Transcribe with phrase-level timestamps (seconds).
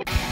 [0.00, 0.29] You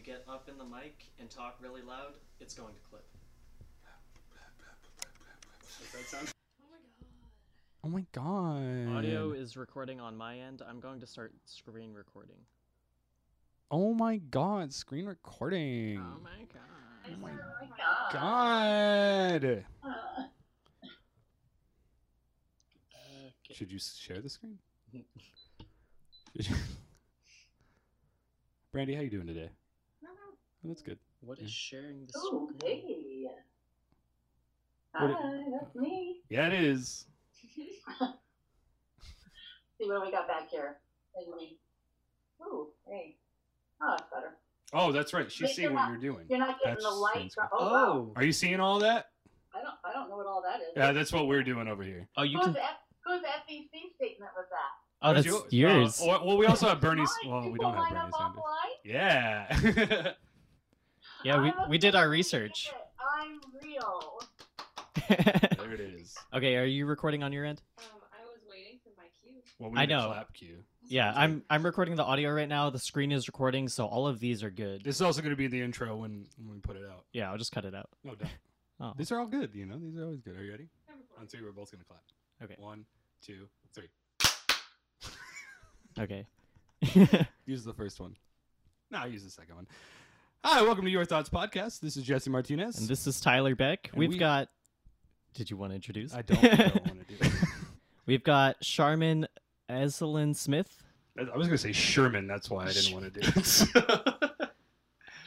[0.00, 3.04] you get up in the mic and talk really loud, it's going to clip.
[5.78, 6.32] Does that sound?
[7.84, 8.96] Oh my god.
[8.96, 10.62] Audio is recording on my end.
[10.66, 12.36] I'm going to start screen recording.
[13.70, 15.98] Oh my god, screen recording.
[15.98, 16.62] Oh my god.
[17.06, 17.32] Oh my
[17.76, 18.12] God.
[18.12, 19.64] god.
[19.84, 20.22] Uh,
[23.42, 23.54] Okay.
[23.54, 24.58] Should you share the screen?
[28.72, 29.50] Brandy, how you doing today?
[30.62, 30.98] Oh, that's good.
[31.22, 32.82] What is sharing the oh, screen?
[32.82, 33.26] hey.
[34.92, 36.20] What Hi, that's me.
[36.28, 37.06] Yeah, it is.
[39.78, 40.76] See what we got back here.
[41.16, 41.58] And we.
[42.42, 43.16] Ooh, hey.
[43.82, 44.36] Oh, that's better.
[44.72, 45.30] Oh, that's right.
[45.32, 46.26] She's Wait, seeing what not- you're doing.
[46.28, 47.32] You're not getting That's the lights.
[47.34, 48.12] screen Oh, wow.
[48.16, 49.06] Are you seeing all that?
[49.54, 49.74] I don't.
[49.84, 50.68] I don't know what all that is.
[50.76, 52.06] Yeah, that's what we're doing over here.
[52.16, 52.56] Oh, you whose, can.
[52.56, 52.62] F-
[53.04, 54.70] whose FEC statement was that?
[55.02, 55.42] Oh, that's Yours?
[55.50, 56.00] yours.
[56.00, 57.10] Uh, well, well, we also have Bernie's.
[57.26, 58.42] Well, we don't have mine Bernie Sanders.
[58.84, 60.12] Yeah.
[61.24, 62.70] Yeah, we, we did our research.
[62.98, 64.20] I'm real.
[65.08, 66.16] there it is.
[66.34, 67.60] okay, are you recording on your end?
[67.78, 69.34] Um, I was waiting for my cue.
[69.58, 70.06] Well, we I need a know.
[70.08, 70.58] clap cue.
[70.88, 72.70] Yeah, I'm I'm recording the audio right now.
[72.70, 74.82] The screen is recording, so all of these are good.
[74.82, 77.04] This is also going to be the intro when, when we put it out.
[77.12, 77.88] Yeah, I'll just cut it out.
[78.04, 78.30] No doubt.
[78.82, 78.94] Oh.
[78.96, 79.78] These are all good, you know.
[79.78, 80.38] These are always good.
[80.38, 80.66] Are you ready?
[80.88, 82.00] I'm On three, we're both going to clap.
[82.42, 82.54] Okay.
[82.58, 82.86] One,
[83.22, 83.90] two, three.
[85.98, 86.24] Okay.
[87.44, 88.16] Use the first one.
[88.90, 89.66] No, I'll use the second one.
[90.42, 91.80] Hi, welcome to Your Thoughts Podcast.
[91.80, 92.78] This is Jesse Martinez.
[92.78, 93.88] and this is Tyler Beck.
[93.92, 94.48] And We've we- got.
[95.34, 96.12] Did you want to introduce?
[96.12, 97.32] I don't, I don't want to do it.
[98.06, 99.28] We've got Charmin
[99.70, 100.82] Ezelyn Smith.
[101.18, 102.26] I was going to say Sherman.
[102.26, 104.50] That's why I didn't want to do it.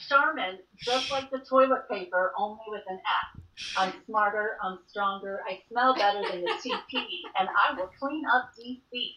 [0.09, 2.99] Charmin, just like the toilet paper, only with an
[3.35, 3.41] F.
[3.77, 7.03] I'm smarter, I'm stronger, I smell better than the TP,
[7.39, 9.11] and I will clean up DC.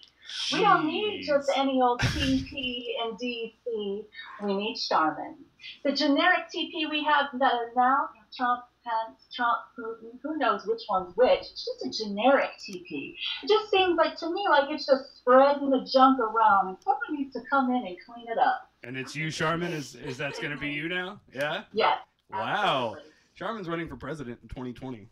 [0.53, 4.05] We don't need just any old TP and DC.
[4.45, 5.37] We need Charmin.
[5.85, 10.83] The generic TP we have that is now Trump, Pence, Trump, Putin, who knows which
[10.89, 11.41] one's which.
[11.41, 13.15] It's just a generic TP.
[13.43, 17.01] It just seems like to me like it's just spreading the junk around, and someone
[17.21, 18.71] needs to come in and clean it up.
[18.85, 19.73] And it's you, Sharman.
[19.73, 21.21] Is is that's going to be you now?
[21.35, 21.63] Yeah.
[21.73, 21.99] Yes.
[22.31, 22.93] Wow.
[22.95, 23.13] absolutely.
[23.35, 25.09] Sharman's running for president in 2020.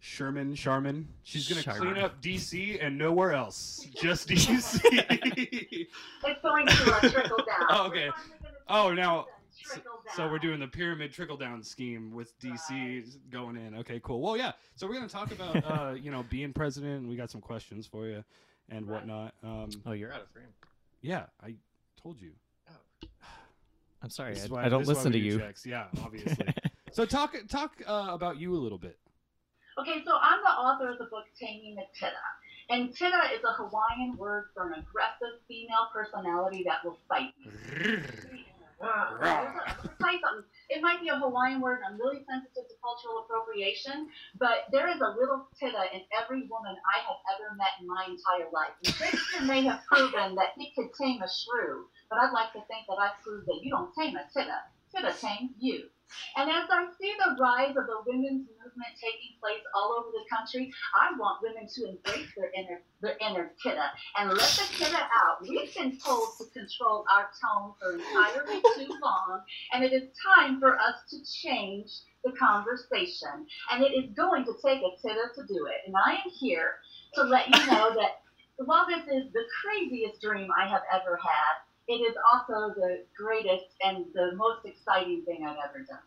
[0.00, 1.08] Sherman, Sharman.
[1.22, 1.92] She's going to Sharman.
[1.94, 3.86] clean up DC and nowhere else.
[3.94, 4.80] Just DC.
[6.24, 7.46] It's going to uh, trickle down.
[7.70, 8.08] Oh, okay.
[8.08, 9.26] We're finally gonna Oh, see now-
[9.64, 13.04] it trickle so we're doing the pyramid trickle down scheme with DC Right.
[13.30, 13.74] going in.
[13.76, 14.20] Okay, cool.
[14.20, 14.52] Well, yeah.
[14.76, 17.00] So we're going to talk about uh, you know being president.
[17.00, 18.22] and We got some questions for you
[18.68, 18.96] and Right.
[19.00, 19.34] whatnot.
[19.42, 20.46] Um, Oh, you're out of frame.
[21.00, 21.54] yeah, I
[22.02, 22.32] told you.
[22.70, 23.08] Oh.
[24.02, 24.34] I'm sorry.
[24.34, 25.38] This I, why- I don't this is why listen to do you.
[25.38, 25.64] checks.
[25.64, 26.46] Yeah, obviously.
[26.92, 28.98] so talk talk uh, about you a little bit.
[29.78, 32.12] Okay, so I'm the author of the book Taming the Titta.
[32.68, 37.50] And Titta is a Hawaiian word for an aggressive female personality that will fight you.
[40.68, 41.80] It might be a Hawaiian word.
[41.86, 46.74] I'm really sensitive to cultural appropriation, but there is a little titta in every woman
[46.74, 48.74] I have ever met in my entire life.
[48.84, 52.64] And Shakespeare may have proven that he could tame a shrew, but I'd like to
[52.66, 54.64] think that I've proved that you don't tame a titta.
[54.90, 55.88] Titta tame you.
[56.36, 60.24] And as I see the rise of the women's movement taking place all over the
[60.34, 64.98] country, I want women to embrace their inner their inner titta and let the titta
[64.98, 65.42] out.
[65.42, 70.60] We've been told to control our tone for entirely too long, and it is time
[70.60, 71.90] for us to change
[72.24, 73.46] the conversation.
[73.70, 75.86] And it is going to take a titta to do it.
[75.86, 76.76] And I am here
[77.14, 78.22] to let you know that
[78.56, 81.54] while this is the craziest dream I have ever had,
[81.88, 85.98] it is also the greatest and the most exciting thing I've ever done.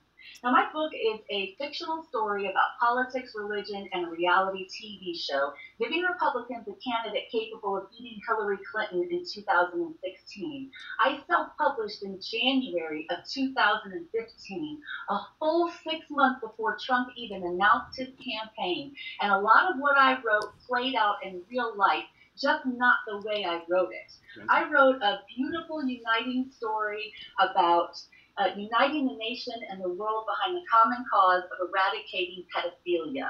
[0.43, 5.53] Now, my book is a fictional story about politics, religion, and a reality TV show,
[5.79, 10.71] giving Republicans a candidate capable of beating Hillary Clinton in 2016.
[10.99, 17.97] I self published in January of 2015, a full six months before Trump even announced
[17.97, 18.95] his campaign.
[19.21, 22.05] And a lot of what I wrote played out in real life,
[22.37, 24.11] just not the way I wrote it.
[24.49, 27.97] I wrote a beautiful, uniting story about
[28.37, 33.29] uh, uniting the nation and the world behind the common cause of eradicating pedophilia.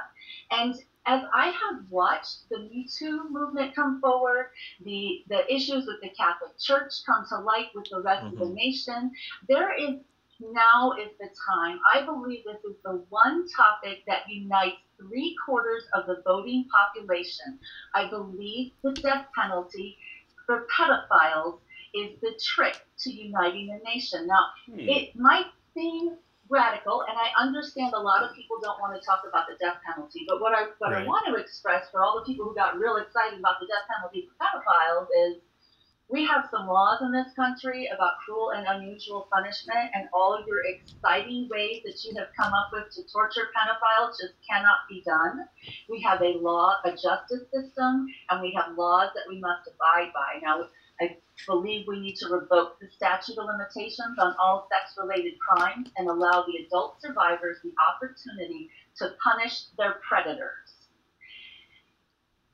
[0.51, 0.75] And
[1.05, 4.49] as I have watched the Me Too movement come forward,
[4.83, 8.49] the the issues with the Catholic Church come to light with the rest of the
[8.49, 9.11] nation,
[9.47, 9.95] there is
[10.39, 11.79] now is the time.
[11.93, 17.59] I believe this is the one topic that unites three quarters of the voting population.
[17.93, 19.97] I believe the death penalty
[20.45, 21.59] for pedophiles
[21.95, 24.27] is the trick to uniting the nation.
[24.27, 24.79] Now, Hmm.
[24.79, 29.23] it might seem radical, and I understand a lot of people don't want to talk
[29.27, 30.25] about the death penalty.
[30.27, 32.97] But what I what I want to express for all the people who got real
[32.97, 35.41] excited about the death penalty for pedophiles is
[36.07, 40.45] we have some laws in this country about cruel and unusual punishment, and all of
[40.45, 45.01] your exciting ways that you have come up with to torture pedophiles just cannot be
[45.03, 45.49] done.
[45.89, 50.13] We have a law, a justice system, and we have laws that we must abide
[50.13, 50.39] by.
[50.43, 50.67] Now,
[51.01, 55.89] I believe we need to revoke the statute of limitations on all sex related crimes
[55.97, 60.75] and allow the adult survivors the opportunity to punish their predators.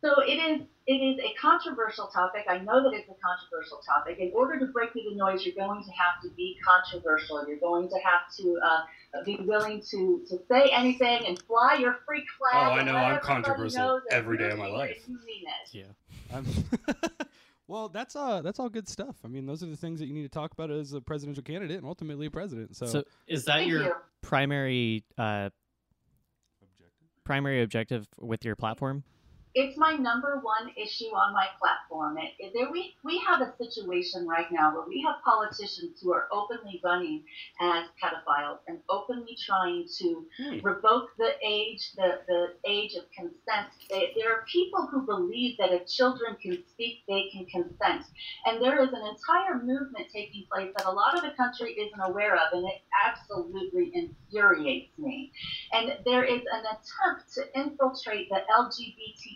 [0.01, 2.45] So it is it is a controversial topic.
[2.49, 4.17] I know that it's a controversial topic.
[4.19, 7.45] In order to break through the noise, you're going to have to be controversial.
[7.47, 11.99] You're going to have to uh, be willing to, to say anything and fly your
[12.07, 12.67] freak flag.
[12.67, 14.97] Oh, I know, I'm controversial every day of my life.
[15.07, 15.85] You mean it.
[16.33, 16.41] Yeah.
[17.71, 19.15] I'm well, that's uh that's all good stuff.
[19.23, 21.43] I mean, those are the things that you need to talk about as a presidential
[21.43, 22.75] candidate and ultimately a president.
[22.75, 23.93] So, So is that Thank your you.
[24.21, 25.49] primary uh,
[27.23, 29.03] primary objective with your platform?
[29.53, 32.17] It's my number one issue on my platform.
[32.17, 36.13] It, it- there we we have a situation right now where we have politicians who
[36.13, 37.23] are openly running
[37.61, 40.59] as pedophiles and openly trying to Hmm.
[40.63, 43.67] revoke the age the, the age of consent.
[43.89, 48.05] They, there are people who believe that if children can speak, they can consent,
[48.45, 51.99] and there is an entire movement taking place that a lot of the country isn't
[52.01, 55.31] aware of, and it absolutely infuriates me.
[55.73, 58.41] And there is an attempt to infiltrate the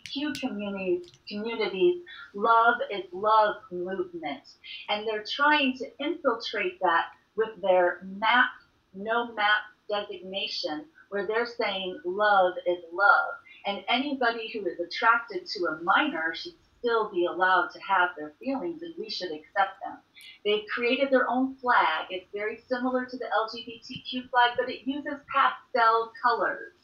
[0.05, 2.01] LGBTQ communities, communities
[2.33, 4.43] love is love movement.
[4.89, 7.05] And they're trying to infiltrate that
[7.35, 8.49] with their map,
[8.93, 13.33] no map designation, where they're saying love is love.
[13.65, 18.33] And anybody who is attracted to a minor should still be allowed to have their
[18.39, 19.97] feelings and we should accept them.
[20.43, 22.07] They've created their own flag.
[22.11, 26.74] It's very similar to the LGBTQ flag, but it uses pastel colors.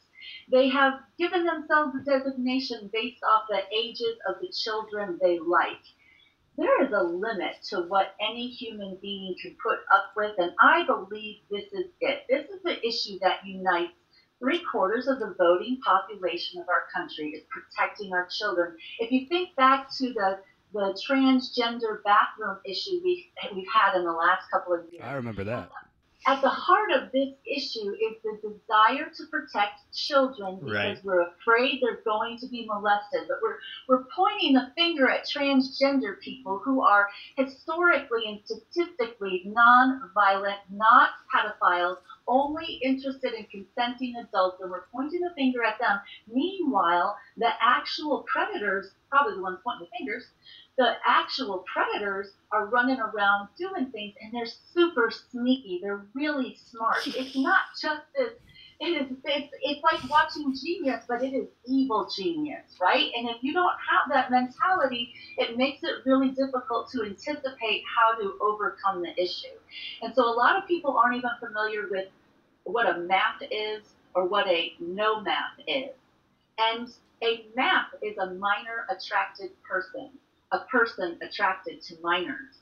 [0.49, 5.83] They have given themselves a designation based off the ages of the children they like.
[6.57, 10.85] There is a limit to what any human being can put up with, and I
[10.85, 12.25] believe this is it.
[12.29, 13.93] This is the issue that unites
[14.39, 18.75] three quarters of the voting population of our country is protecting our children.
[18.99, 20.39] If you think back to the
[20.73, 25.03] the transgender bathroom issue we we've had in the last couple of years.
[25.05, 25.69] I remember that.
[26.27, 31.03] At the heart of this issue is the desire to protect children because Right.
[31.03, 33.27] we're afraid they're going to be molested.
[33.27, 33.57] But we're
[33.87, 41.97] we're pointing the finger at transgender people who are historically and statistically non-violent, not pedophiles,
[42.27, 45.99] only interested in consenting adults, and we're pointing the finger at them.
[46.31, 50.25] Meanwhile, the actual predators, probably the ones pointing the fingers,
[50.77, 55.79] the actual predators are running around doing things and they're super sneaky.
[55.81, 57.05] They're really smart.
[57.07, 58.31] It's not just this.
[58.79, 59.17] It is.
[59.25, 63.11] It's, it's like watching Genius, but it is evil genius, right?
[63.15, 68.19] And if you don't have that mentality, it makes it really difficult to anticipate how
[68.19, 69.53] to overcome the issue.
[70.01, 72.07] And so a lot of people aren't even familiar with
[72.63, 73.83] what a map is
[74.15, 75.91] or what a no map is.
[76.57, 76.89] And
[77.23, 80.09] a map is a minor attracted person
[80.51, 82.59] a person attracted to minors.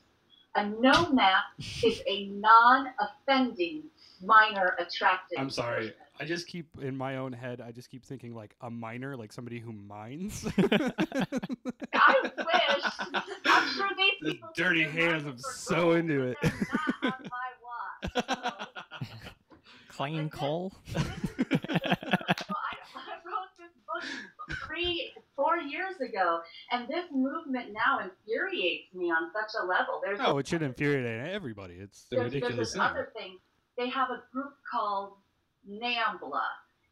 [0.56, 1.44] A no map
[1.84, 3.84] is a non-offending
[4.22, 5.38] minor attracted.
[5.38, 5.88] I'm sorry.
[5.88, 5.94] person.
[6.18, 7.60] I just keep in my own head.
[7.60, 10.44] I just keep thinking like a miner, like somebody who mines.
[11.94, 13.22] I wish.
[13.46, 16.36] I'm sure these The dirty hands, I'm so into it.
[16.42, 16.52] not
[17.04, 18.68] on my watch.
[19.88, 20.72] Clean coal.
[20.94, 24.04] well, I, I wrote this book
[24.50, 26.40] three, four years ago,
[26.70, 30.00] and this movement now infuriates me on such a level.
[30.04, 31.74] There's oh, it should infuriate everybody.
[31.74, 32.82] It's there's, ridiculous there's this thing.
[32.82, 33.38] other thing.
[33.76, 35.14] They have a group called
[35.68, 36.42] NAMBLA.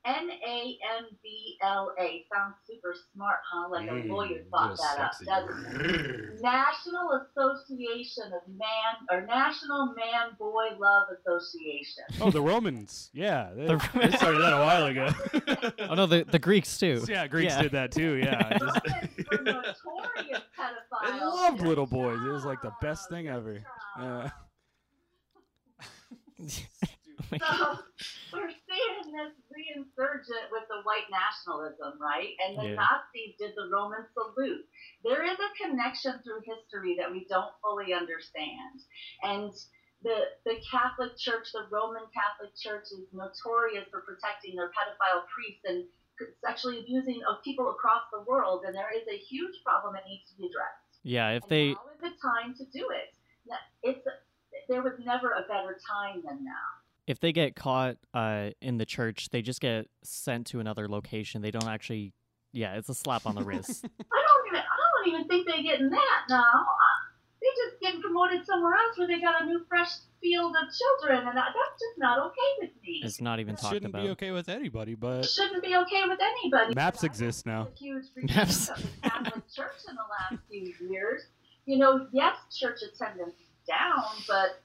[0.08, 2.24] N A M B L A.
[2.34, 3.68] Sounds super smart, huh?
[3.70, 5.26] Like a Mm, lawyer thought real that up, sexy.
[5.26, 6.40] doesn't it?
[6.42, 12.04] National Association of Man or National Man Boy Love Association.
[12.22, 13.10] Oh, the Romans.
[13.12, 15.08] Yeah, they, The- they started that a while ago.
[15.90, 17.04] Oh no, the the Greeks too.
[17.08, 17.62] yeah, Greeks Yeah.
[17.62, 18.14] did that too.
[18.14, 18.80] Yeah, The just-
[19.46, 21.18] Romans were notorious pedophiles.
[21.18, 22.18] they loved little boys.
[22.24, 23.62] It was like the best thing ever.
[24.00, 24.30] Yeah.
[26.38, 26.48] Yeah.
[27.40, 27.76] So
[28.32, 32.34] we're seeing this reinsurgent with the white nationalism, right?
[32.38, 32.74] And the Yeah.
[32.78, 34.66] Nazis did the Roman salute.
[35.02, 38.80] There is a connection through history that we don't fully understand.
[39.22, 39.52] And
[40.02, 45.64] the the Catholic Church, the Roman Catholic Church, is notorious for protecting their pedophile priests
[45.64, 45.88] and
[46.40, 48.64] sexually abusing of people across the world.
[48.64, 51.02] And there is a huge problem that needs to be addressed.
[51.02, 53.14] Yeah, if And they now is the time to do it.
[53.82, 54.06] It's
[54.68, 56.77] there was never a better time than now.
[57.08, 61.42] If they get caught uh in the church, they just get sent to another location.
[61.42, 62.12] They don't actually.
[62.52, 63.84] Yeah, it's a slap on the wrist.
[64.12, 66.40] I don't even I don't even think they get in that now.
[66.40, 66.98] Uh,
[67.40, 71.28] They just get promoted somewhere else where they got a new fresh field of children,
[71.28, 73.00] and that- that's just not okay with me.
[73.04, 74.02] It's not even talked Shouldn't about.
[74.02, 76.74] be okay with anybody, It but shouldn't be okay with anybody.
[76.74, 77.68] Maps exist now.
[77.78, 78.70] huge Maps.
[78.70, 81.22] of the Catholic Church in the last few years.
[81.66, 84.62] You know, yes, church attendance is down, but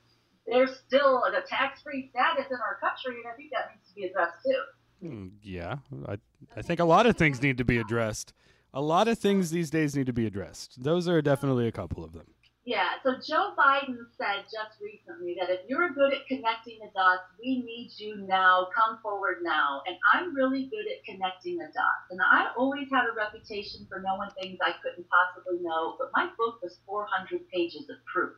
[0.47, 4.03] there's still a tax-free status in our country, and I think that needs to be
[4.05, 4.63] addressed too.
[5.03, 6.17] mm, yeah, I
[6.55, 8.33] I think a lot of things need to be addressed.
[8.73, 10.83] A lot of things these days need to be addressed.
[10.83, 12.25] Those are definitely a couple of them.
[12.65, 17.27] Yeah, so Joe Biden said just recently that if you're good at connecting the dots,
[17.37, 18.67] we need you now.
[18.73, 19.81] Come forward now.
[19.85, 22.07] And I'm really good at connecting the dots.
[22.09, 26.29] And I always had a reputation for knowing things I couldn't possibly know, but my
[26.37, 28.31] book was 400 pages of proof.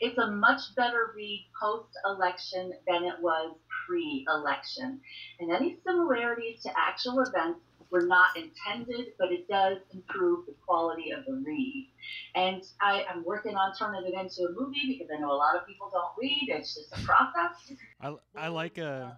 [0.00, 3.54] It's a much better read post election than it was
[3.86, 5.00] pre election.
[5.38, 11.10] And any similarities to actual events were not intended, but it does improve the quality
[11.10, 11.90] of the read.
[12.34, 15.56] And I, I'm working on turning it into a movie because I know a lot
[15.56, 16.48] of people don't read.
[16.48, 17.72] It's just a process.
[18.00, 19.10] I, I like uh,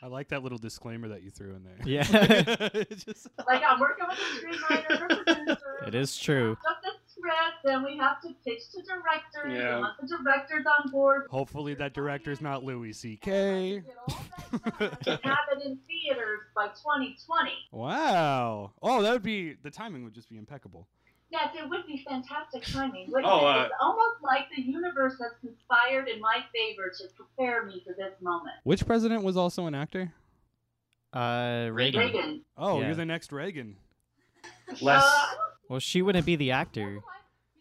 [0.00, 1.76] I like that little disclaimer that you threw in there.
[1.84, 2.02] Yeah.
[2.74, 5.84] It's just- like I'm working with a screenwriter, producer.
[5.86, 6.52] It is true.
[6.68, 6.91] Up the
[7.22, 9.52] script, then we have to pitch to directors.
[9.58, 9.72] Yeah.
[9.74, 13.82] And once the director's on board, Hopefully that director's not Louis C.K.
[13.84, 14.22] get all
[14.78, 17.50] that have it in theaters by 2020.
[17.72, 18.72] Wow.
[18.82, 20.88] Oh, that would be the timing would just be impeccable.
[21.30, 23.06] Yes, it would be fantastic timing.
[23.10, 23.56] wouldn't Oh, it?
[23.56, 27.94] uh, it's almost like the universe has conspired in my favor to prepare me for
[27.94, 28.54] this moment.
[28.64, 30.12] Which president was also an actor?
[31.14, 32.00] Uh, Reagan.
[32.00, 32.44] Reagan.
[32.58, 32.86] Oh, Yeah.
[32.86, 33.76] you're the next Reagan.
[34.82, 35.02] Less.
[35.04, 35.26] Uh,
[35.72, 37.00] Well, she wouldn't be the actor.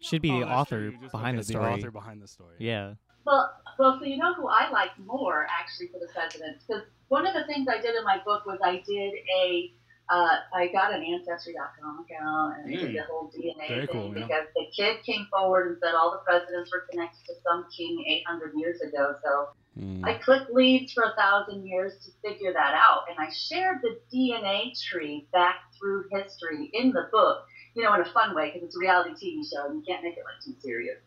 [0.02, 1.72] She'd be Oh, the author behind okay, the story.
[1.72, 2.58] author behind the story.
[2.60, 2.96] Yeah.
[3.26, 3.50] Well,
[3.80, 6.58] well, so you know who I like more actually for the president?
[6.68, 9.72] Because one of the things I did in my book was I did a,
[10.10, 12.96] uh, I got an Ancestry.com account and I did Mm.
[12.98, 14.26] the whole DNA Very thing cool, yeah.
[14.26, 18.04] because the kid came forward and said all the presidents were connected to some king
[18.08, 19.16] 800 years ago.
[19.24, 19.50] So
[19.80, 20.04] Hmm.
[20.04, 24.02] I clicked leads for a thousand years to figure that out, and I shared the
[24.14, 27.46] DNA tree back through history in the book.
[27.74, 30.04] You know, in a fun way because it's a reality TV show and you can't
[30.04, 30.98] make it like too serious.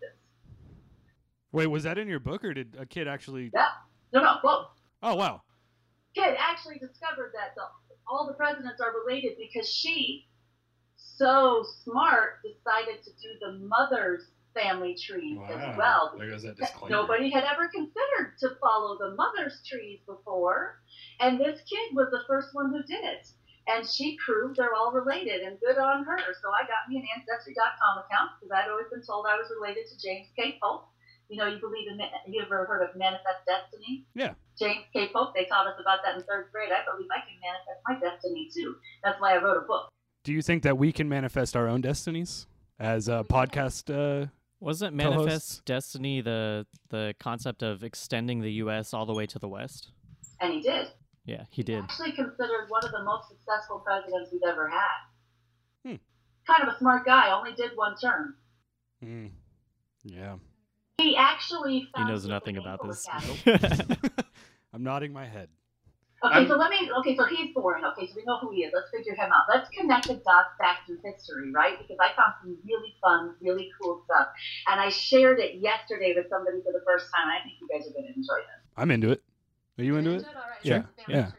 [1.53, 3.51] Wait, was that in your book, or did a kid actually?
[3.55, 3.69] yeah,
[4.13, 4.67] no, no, whoa.
[5.03, 5.43] Oh, wow.
[6.15, 7.63] kid actually discovered that the,
[8.09, 10.27] all the presidents are related because she,
[10.97, 16.15] so smart, decided to do the mother's family trees as well.
[16.19, 16.97] There goes that disclaimer.
[16.97, 20.81] Nobody had ever considered to follow the mother's trees before,
[21.21, 23.29] and this kid was the first one who did it.
[23.67, 26.19] And she proved they're all related, and good on her.
[26.43, 29.89] So I got me an Ancestry.com account because I'd always been told I was related
[29.89, 30.59] to James K.
[30.61, 30.85] Polk.
[31.31, 34.05] You know, you believe in, ma- you ever heard of Manifest Destiny?
[34.15, 34.35] Yeah.
[34.59, 35.09] James K.
[35.13, 36.69] Polk, they taught us about that in third grade.
[36.69, 38.77] I believe I can manifest my destiny too.
[39.03, 39.89] That's why I wrote a book.
[40.23, 42.47] Do you think that we can manifest our own destinies
[42.79, 43.89] as a podcast?
[43.89, 44.27] Uh,
[44.61, 45.17] Wasn't Co-hosts?
[45.17, 48.93] Manifest Destiny the the concept of extending the U.S.
[48.93, 49.91] all the way to the West?
[50.41, 50.89] And he did.
[51.25, 51.83] Yeah, he did.
[51.83, 55.01] Actually considered one of the most successful presidents we've ever had.
[55.85, 55.95] Hmm.
[56.47, 58.37] Kind of a smart guy, only did one term.
[59.03, 59.27] hmm.
[60.05, 60.37] Yeah.
[60.99, 63.07] He actually He knows nothing about this.
[64.73, 65.49] I'm nodding my head.
[66.23, 66.91] Okay, I'm- so let me.
[67.01, 67.85] Okay, so he's boring.
[67.85, 68.73] Okay, so we know who he is.
[68.75, 69.45] Let's figure him out.
[69.53, 71.77] Let's connect the dots back through history, right?
[71.79, 74.29] Because I found some really fun, really cool stuff,
[74.69, 77.29] and I shared it yesterday with somebody for the first time.
[77.29, 78.63] I think you guys are going to enjoy this.
[78.77, 79.23] I'm into it.
[79.79, 80.25] Are you into it?
[80.25, 81.31] All right, Yeah, family yeah.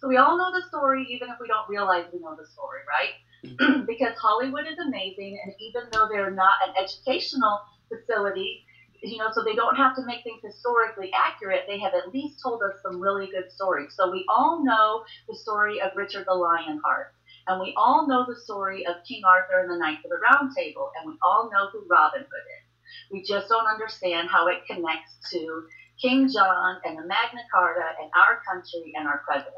[0.00, 2.80] So we all know the story, even if we don't realize we know the story,
[2.86, 3.86] right?
[3.86, 8.64] because Hollywood is amazing, and even though they're not an educational facility,
[9.02, 11.64] you know, so they don't have to make things historically accurate.
[11.66, 13.94] They have at least told us some really good stories.
[13.96, 17.08] So we all know the story of Richard the Lionheart,
[17.46, 20.52] and we all know the story of King Arthur and the Knights of the Round
[20.54, 22.64] Table, and we all know who Robin Hood is.
[23.10, 25.62] We just don't understand how it connects to
[26.00, 29.54] King John and the Magna Carta and our country and our president.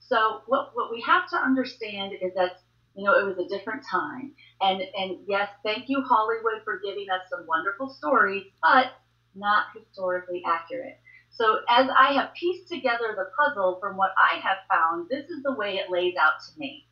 [0.00, 2.60] So what, what we have to understand is that
[2.94, 7.06] you know it was a different time, and and yes, thank you Hollywood for giving
[7.10, 8.92] us some wonderful stories, but
[9.34, 10.98] not historically accurate.
[11.30, 15.42] So as I have pieced together the puzzle from what I have found, this is
[15.42, 16.86] the way it lays out to me.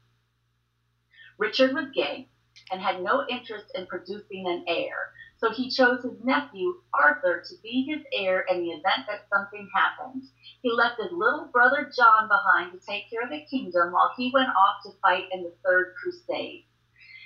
[1.39, 2.29] Richard was gay
[2.71, 5.13] and had no interest in producing an heir.
[5.39, 9.69] So he chose his nephew, Arthur, to be his heir in the event that something
[9.75, 10.23] happened.
[10.63, 14.31] He left his little brother John behind to take care of the kingdom while he
[14.33, 16.65] went off to fight in the Third Crusade.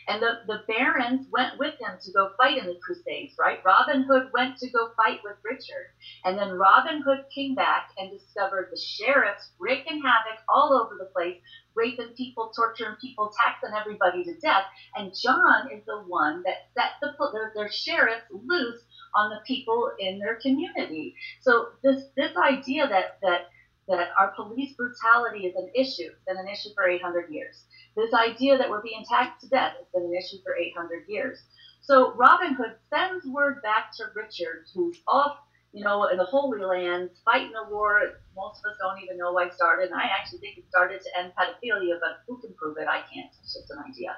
[0.09, 3.61] And the, the barons went with him to go fight in the Crusades, right?
[3.65, 5.95] Robin Hood went to go fight with Richard.
[6.25, 11.13] And then Robin Hood came back and discovered the sheriffs wreaking havoc all over the
[11.15, 11.40] place,
[11.81, 14.65] raping people, torturing people, taxing everybody to death.
[14.95, 18.83] And John is the one that set the their, their sheriffs loose
[19.15, 21.15] on the people in their community.
[21.41, 23.49] So this this idea that that
[23.89, 27.65] that our police brutality is an issue, it's been an issue for 800 years.
[27.97, 31.39] This idea that we're being taxed to death has been an issue for 800 years.
[31.83, 35.39] So Robin Hood sends word back to Richard, who's off,
[35.73, 38.01] you know, in the Holy Land, fighting a war.
[38.35, 41.01] Most of us don't even know why it started, and I actually think it started
[41.01, 42.89] to end pedophilia, but who can prove it?
[42.89, 43.31] I can't.
[43.43, 44.17] It's just an idea.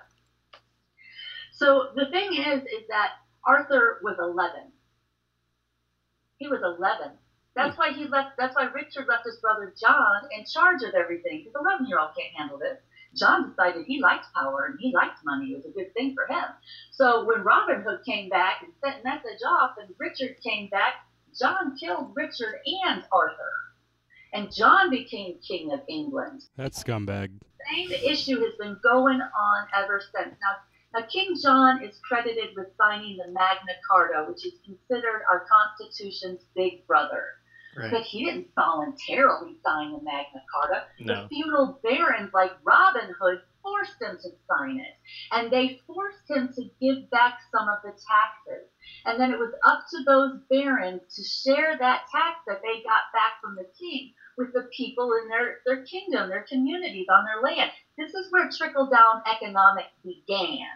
[1.52, 4.72] So the thing is, is that Arthur was 11.
[6.38, 7.12] He was 11.
[7.54, 8.30] That's why he left.
[8.38, 11.44] That's why Richard left his brother John in charge of everything.
[11.44, 12.78] Because 11 year old can't handle this.
[13.14, 15.52] John decided he liked power and he liked money.
[15.52, 16.48] It was a good thing for him.
[16.92, 20.94] So when Robin Hood came back and sent message off, and Richard came back,
[21.38, 23.52] John killed Richard and Arthur,
[24.32, 26.42] and John became king of England.
[26.56, 27.30] That scumbag.
[27.72, 30.36] Same issue has been going on ever since.
[30.40, 30.56] Now,
[31.00, 36.44] now King John is credited with signing the Magna Carta, which is considered our Constitution's
[36.54, 37.24] big brother.
[37.74, 40.84] But he didn't voluntarily sign the Magna Carta.
[41.00, 41.22] No.
[41.22, 44.94] The feudal barons like Robin Hood forced him to sign it.
[45.30, 48.68] And they forced him to give back some of the taxes.
[49.04, 53.12] And then it was up to those barons to share that tax that they got
[53.12, 57.42] back from the king with the people in their, their kingdom, their communities, on their
[57.42, 57.70] land.
[57.98, 60.66] This is where trickle down economics began.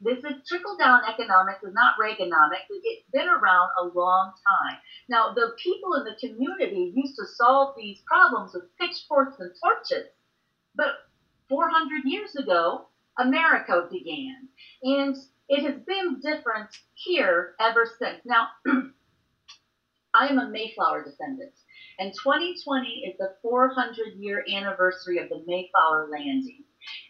[0.00, 2.68] This is trickle down economics is not Reaganomics.
[2.68, 4.78] It's been around a long time.
[5.08, 10.08] Now, the people in the community used to solve these problems with pitchforks and torches.
[10.74, 11.08] But
[11.48, 14.48] 400 years ago, America began.
[14.82, 15.16] And
[15.48, 18.20] it has been different here ever since.
[18.24, 18.48] Now,
[20.14, 21.52] I am a Mayflower descendant,
[21.98, 26.64] and 2020 is the 400 year anniversary of the Mayflower landing.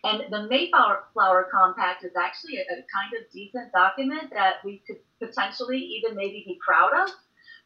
[0.04, 4.96] And the Mayflower Compact is actually a, a kind of decent document that we could
[5.20, 7.14] potentially even maybe be proud of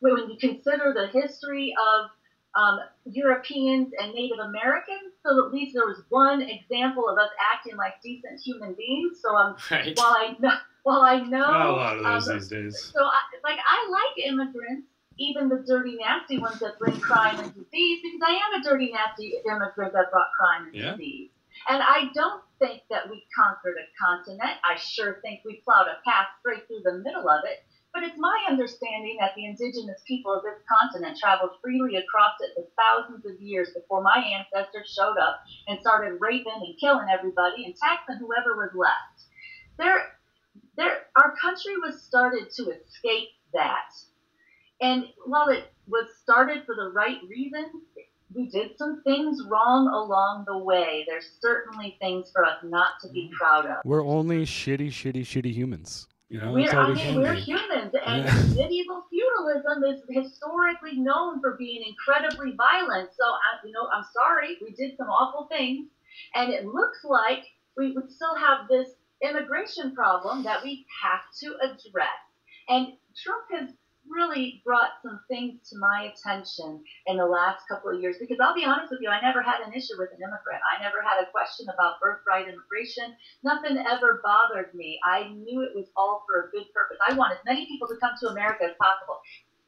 [0.01, 2.11] when you consider the history of
[2.57, 5.15] um, Europeans and Native Americans.
[5.25, 9.21] So at least there was one example of us acting like decent human beings.
[9.23, 9.97] So um, Right.
[9.97, 12.91] while I know, while I know, Not a lot of those um, these days.
[12.95, 14.87] so I, like I like immigrants,
[15.19, 18.91] even the dirty nasty ones that bring crime and disease, because I am a dirty
[18.93, 20.93] nasty immigrant that brought crime and Yeah.
[20.93, 21.31] disease.
[21.69, 24.59] And I don't think that we conquered a continent.
[24.65, 27.63] I sure think we plowed a path straight through the middle of it.
[27.93, 32.51] But it's my understanding that the indigenous people of this continent traveled freely across it
[32.55, 37.65] for thousands of years before my ancestors showed up and started raping and killing everybody
[37.65, 39.27] and taxing whoever was left.
[39.77, 40.13] There,
[40.77, 43.91] there, our country was started to escape that.
[44.81, 47.75] And while it was started for the right reasons,
[48.33, 51.05] we did some things wrong along the way.
[51.09, 53.35] There's certainly things for us not to be mm-hmm.
[53.35, 53.85] proud of.
[53.85, 56.07] We're only shitty, shitty, shitty humans.
[56.31, 57.41] You know, We're, I mean, we're be.
[57.41, 58.43] humans, and Yeah.
[58.55, 63.11] medieval feudalism is historically known for being incredibly violent.
[63.19, 65.89] So, I, you know, I'm sorry, we did some awful things,
[66.37, 67.43] and it looks like
[67.77, 68.91] we would still have this
[69.23, 72.21] immigration problem that we have to address.
[72.69, 73.75] And Trump has
[74.11, 78.55] really brought some things to my attention in the last couple of years because I'll
[78.55, 80.61] be honest with you, I never had an issue with an immigrant.
[80.67, 83.15] I never had a question about birthright immigration.
[83.43, 84.99] Nothing ever bothered me.
[85.05, 86.99] I knew it was all for a good purpose.
[87.07, 89.23] I want as many people to come to America as possible.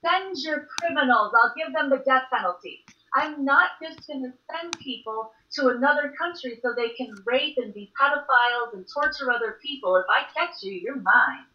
[0.04, 1.32] Send your criminals.
[1.32, 2.84] I'll give them the death penalty.
[3.14, 7.72] I'm not just going to send people to another country so they can rape and
[7.72, 9.96] be pedophiles and torture other people.
[9.96, 11.46] If I catch you, you're mine.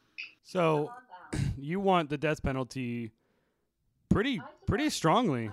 [0.43, 0.89] So.
[1.57, 3.11] you want the death penalty
[4.09, 5.51] pretty, pretty strongly.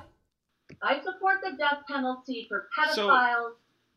[0.82, 3.52] I support the death penalty for So- pedophiles,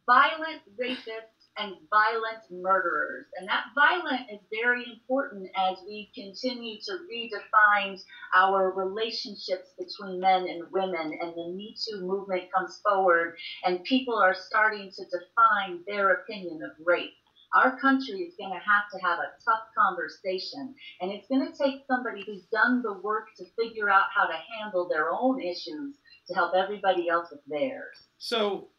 [0.05, 3.25] violent rapists, and violent murderers.
[3.39, 7.99] And that violent is very important as we continue to redefine
[8.35, 11.17] our relationships between men and women.
[11.19, 16.61] And the Me Too movement comes forward, and people are starting to define their opinion
[16.61, 17.15] of rape.
[17.55, 21.57] Our country is going to have to have a tough conversation, and it's going to
[21.57, 25.95] take somebody who's done the work to figure out how to handle their own issues
[26.27, 28.07] to help everybody else with theirs.
[28.17, 28.69] So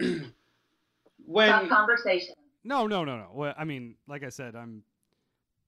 [1.36, 2.34] Tough conversation.
[2.64, 3.28] No, no, no, no.
[3.32, 4.82] Well, I mean, like I said, I'm.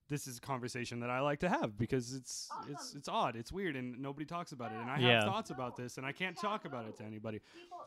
[0.07, 2.97] This is a conversation that I like to have because it's it's Awesome.
[2.99, 4.79] it's odd, it's weird, and nobody talks about it.
[4.79, 5.15] And I Yeah.
[5.15, 7.39] have thoughts about this, and I can't talk about it to anybody.
[7.39, 7.77] People,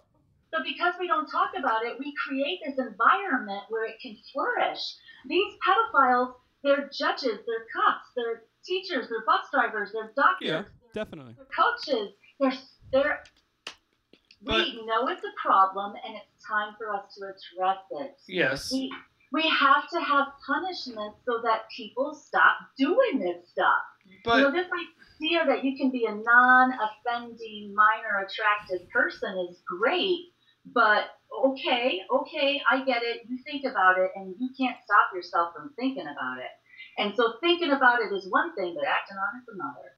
[0.52, 4.80] so because we don't talk about it, we create this environment where it can flourish.
[5.28, 6.34] These pedophiles,
[6.64, 11.34] they're judges, they're cops, they're teachers, they're bus drivers, they're doctors, Yeah, they're, definitely.
[11.36, 12.10] they're coaches.
[12.40, 12.52] They're
[12.92, 13.22] they're.
[14.42, 18.16] But- we know it's a problem, and it's time for us to address it.
[18.28, 18.92] yes, We
[19.32, 23.82] we have to have punishment so that people stop doing this stuff.
[24.06, 24.66] you know, but this
[25.20, 30.32] idea that you can be a non-offending, minor attractive person is great,
[30.74, 31.10] but
[31.44, 33.22] okay, okay, I get it.
[33.28, 36.50] You think about it, and you can't stop yourself from thinking about it.
[36.98, 39.94] And so thinking about it is one thing, but acting on it's another.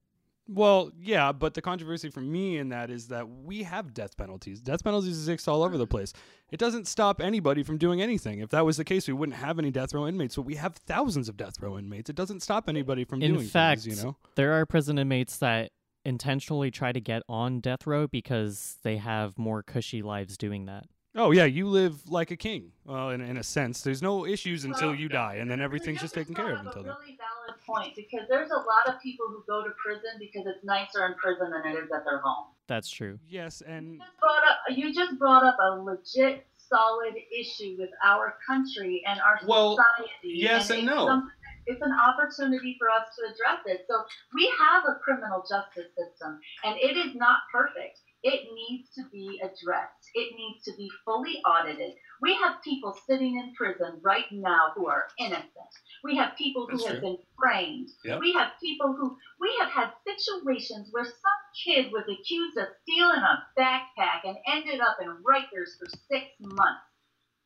[0.52, 4.60] Well, yeah, but the controversy for me in that is that we have death penalties.
[4.60, 5.92] Death penalties exist all over the mm-hmm.
[5.92, 6.12] place.
[6.50, 8.40] It doesn't stop anybody from doing anything.
[8.40, 10.34] If that was the case, we wouldn't have any death row inmates.
[10.34, 12.10] But we have thousands of death row inmates.
[12.10, 14.16] It doesn't stop anybody from In doing fact, things, you know.
[14.34, 15.70] there are prison inmates that
[16.04, 20.84] intentionally try to get on death row because they have more cushy lives doing that.
[21.16, 22.70] Oh yeah, you live like a king.
[22.84, 26.14] Well, in, in a sense, there's no issues until you die, and then everything's just
[26.14, 26.94] taken care of until a then.
[27.00, 30.64] really valid point because there's a lot of people who go to prison because it's
[30.64, 32.46] nicer in prison than it is at their home.
[32.68, 33.18] That's true.
[33.28, 37.90] Yes, and You just brought up, you just brought up a legit, solid issue with
[38.04, 40.38] our country and our Well, society.
[40.38, 41.22] yes and it's no.
[41.66, 43.86] It's an opportunity for us to address it.
[43.88, 44.02] So
[44.34, 48.00] we have a criminal justice system, and it is not perfect.
[48.22, 50.10] It needs to be addressed.
[50.14, 51.94] It needs to be fully audited.
[52.20, 55.72] We have people sitting in prison right now who are innocent.
[56.04, 57.16] We have people who That's have true.
[57.16, 57.88] been framed.
[58.04, 58.20] Yep.
[58.20, 63.22] We have people who we have had situations where some kid was accused of stealing
[63.22, 66.89] a backpack and ended up in Rikers for six months.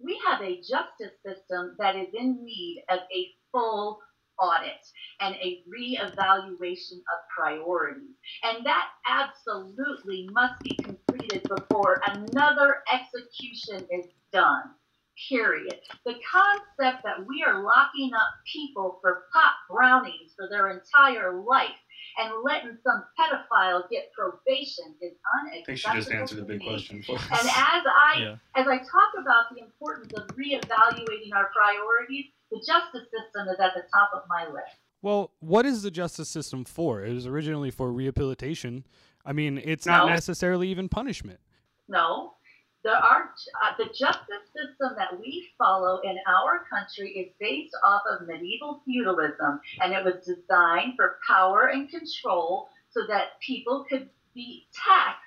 [0.00, 4.00] We have a justice system that is in need of a full
[4.38, 4.84] audit
[5.20, 8.16] and a reevaluation of priorities.
[8.42, 14.74] And that absolutely must be completed before another execution is done.
[15.28, 15.78] Period.
[16.04, 21.78] The concept that we are locking up people for pot brownies for their entire life
[22.18, 25.12] and letting some pedophile get probation is
[25.44, 27.28] I think she just answered the big question for us.
[27.30, 28.36] And as I Yeah.
[28.54, 33.74] as I talk about the importance of reevaluating our priorities, the justice system is at
[33.74, 34.76] the top of my list.
[35.02, 37.04] well, what is the justice system for?
[37.04, 38.86] It was originally for rehabilitation.
[39.24, 41.40] I mean, it's not necessarily even punishment.
[41.88, 42.34] No,
[42.84, 43.30] there are
[43.64, 48.82] uh, the justice system that we follow in our country is based off of medieval
[48.84, 55.23] feudalism, and it was designed for power and control so that people could be taxed.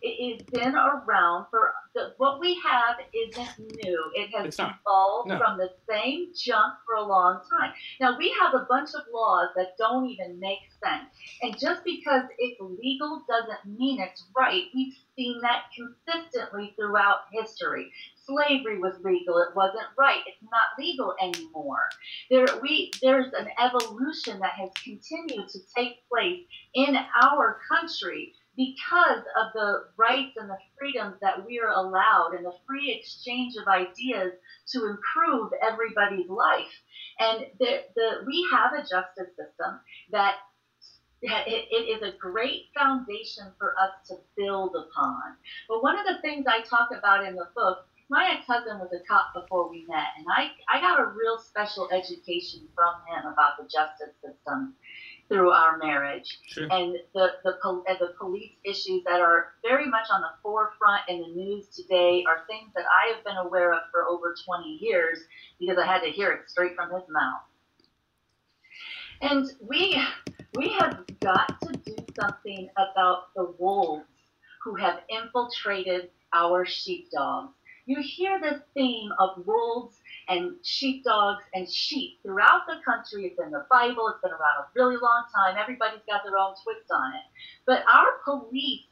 [0.00, 4.10] It has been around for the, what we have isn't new.
[4.14, 5.38] It has evolved No.
[5.38, 7.72] from the same junk for a long time.
[8.00, 11.08] Now we have a bunch of laws that don't even make sense.
[11.42, 14.64] And just because it's legal doesn't mean it's right.
[14.74, 17.90] We've seen that consistently throughout history.
[18.24, 20.20] Slavery was legal, it wasn't right.
[20.26, 21.88] It's not legal anymore.
[22.30, 29.22] There we there's an evolution that has continued to take place in our country because
[29.38, 33.68] of the rights and the freedoms that we are allowed and the free exchange of
[33.68, 34.32] ideas
[34.66, 36.74] to improve everybody's life.
[37.20, 39.78] And the, the we have a justice system
[40.10, 40.34] that
[41.22, 45.38] it, it is a great foundation for us to build upon.
[45.68, 49.06] But one of the things I talk about in the book, my ex-husband was a
[49.06, 53.58] cop before we met, and I, I got a real special education from him about
[53.58, 54.74] the justice system
[55.28, 56.64] through our marriage Sure.
[56.70, 57.58] and the the,
[58.00, 62.44] the police issues that are very much on the forefront in the news today are
[62.46, 65.18] things that I have been aware of for over 20 years
[65.60, 67.42] because I had to hear it straight from his mouth.
[69.20, 70.00] And we
[70.56, 74.04] we have got to do something about the wolves
[74.62, 77.54] who have infiltrated our sheepdogs.
[77.86, 79.97] You hear the theme of wolves
[80.28, 83.26] and sheepdogs and sheep throughout the country.
[83.26, 84.08] It's in the Bible.
[84.08, 85.56] It's been around a really long time.
[85.58, 87.22] Everybody's got their own twist on it.
[87.66, 88.84] But our police,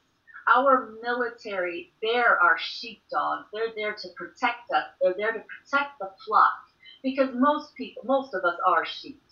[0.54, 3.46] our military, they're our sheepdogs.
[3.52, 4.86] They're there to protect us.
[5.00, 6.52] They're there to protect the flock
[7.02, 9.22] because most people, most of us are sheep.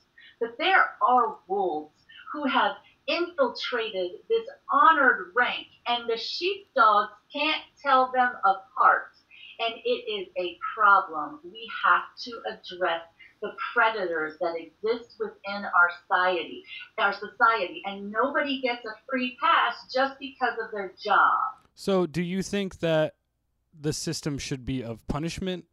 [0.40, 1.94] But there are wolves
[2.32, 2.72] who have
[3.06, 9.13] infiltrated this honored rank, and the sheepdogs can't tell them apart.
[9.60, 11.40] And it is a problem.
[11.44, 13.02] We have to address
[13.42, 16.64] the predators that exist within our society,
[16.98, 21.38] our society, and nobody gets a free pass just because of their job.
[21.74, 23.14] So, do you think that
[23.78, 25.66] the system should be of punishment,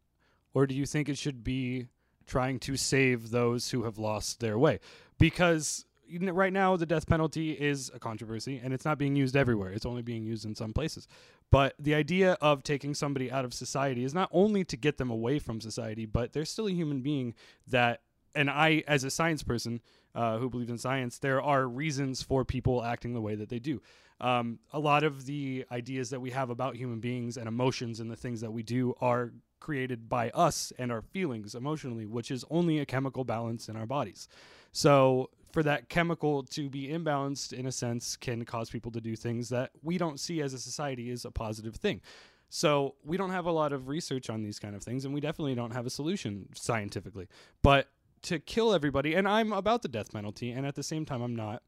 [0.52, 1.86] or do you think it should be
[2.26, 4.80] trying to save those who have lost their way?
[5.18, 5.86] Because
[6.20, 9.72] right now, the death penalty is a controversy, and it's not being used everywhere.
[9.72, 11.06] It's only being used in some places.
[11.52, 15.10] But the idea of taking somebody out of society is not only to get them
[15.10, 17.34] away from society, but they're still a human being
[17.68, 18.00] that,
[18.34, 19.82] and I, as a science person
[20.14, 23.58] uh, who believes in science, there are reasons for people acting the way that they
[23.58, 23.82] do.
[24.18, 28.10] Um, a lot of the ideas that we have about human beings and emotions and
[28.10, 32.46] the things that we do are created by us and our feelings emotionally, which is
[32.48, 34.26] only a chemical balance in our bodies.
[34.72, 39.14] So, for that chemical to be imbalanced, in a sense, can cause people to do
[39.16, 42.00] things that we don't see as a society as a positive thing.
[42.48, 45.20] So, we don't have a lot of research on these kind of things, and we
[45.20, 47.26] definitely don't have a solution scientifically.
[47.62, 47.88] But
[48.22, 51.34] to kill everybody, and I'm about the death penalty, and at the same time, I'm
[51.36, 51.62] not.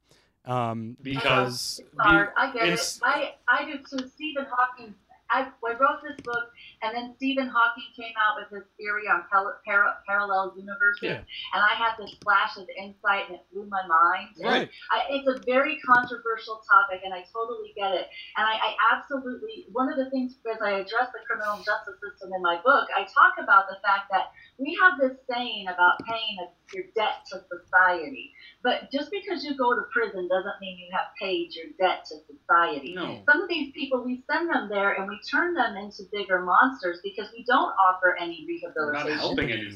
[0.46, 2.28] Um, because It's hard.
[2.28, 3.02] be- I get it's- it.
[3.02, 4.06] I, I do too.
[4.14, 4.94] Stephen Hawking.
[5.30, 6.50] I, I wrote this book,
[6.82, 11.24] and then Stephen Hawking came out with his theory on par- par- parallel universes, Yeah.
[11.54, 14.37] and I had this flash of insight, and it blew my mind.
[14.42, 14.68] Right.
[14.92, 18.06] I, it's a very controversial topic, and I totally get it.
[18.37, 22.30] And I, I absolutely, one of the things, as I address the criminal justice system
[22.34, 26.37] in my book, I talk about the fact that we have this saying about paying
[26.44, 28.32] a, your debt to society.
[28.62, 32.16] But just because you go to prison doesn't mean you have paid your debt to
[32.26, 32.94] society.
[32.94, 33.22] No.
[33.30, 37.00] Some of these people, we send them there and we turn them into bigger monsters
[37.03, 38.46] because we don't offer any
[38.77, 39.74] We're not rehabilitation helping anything.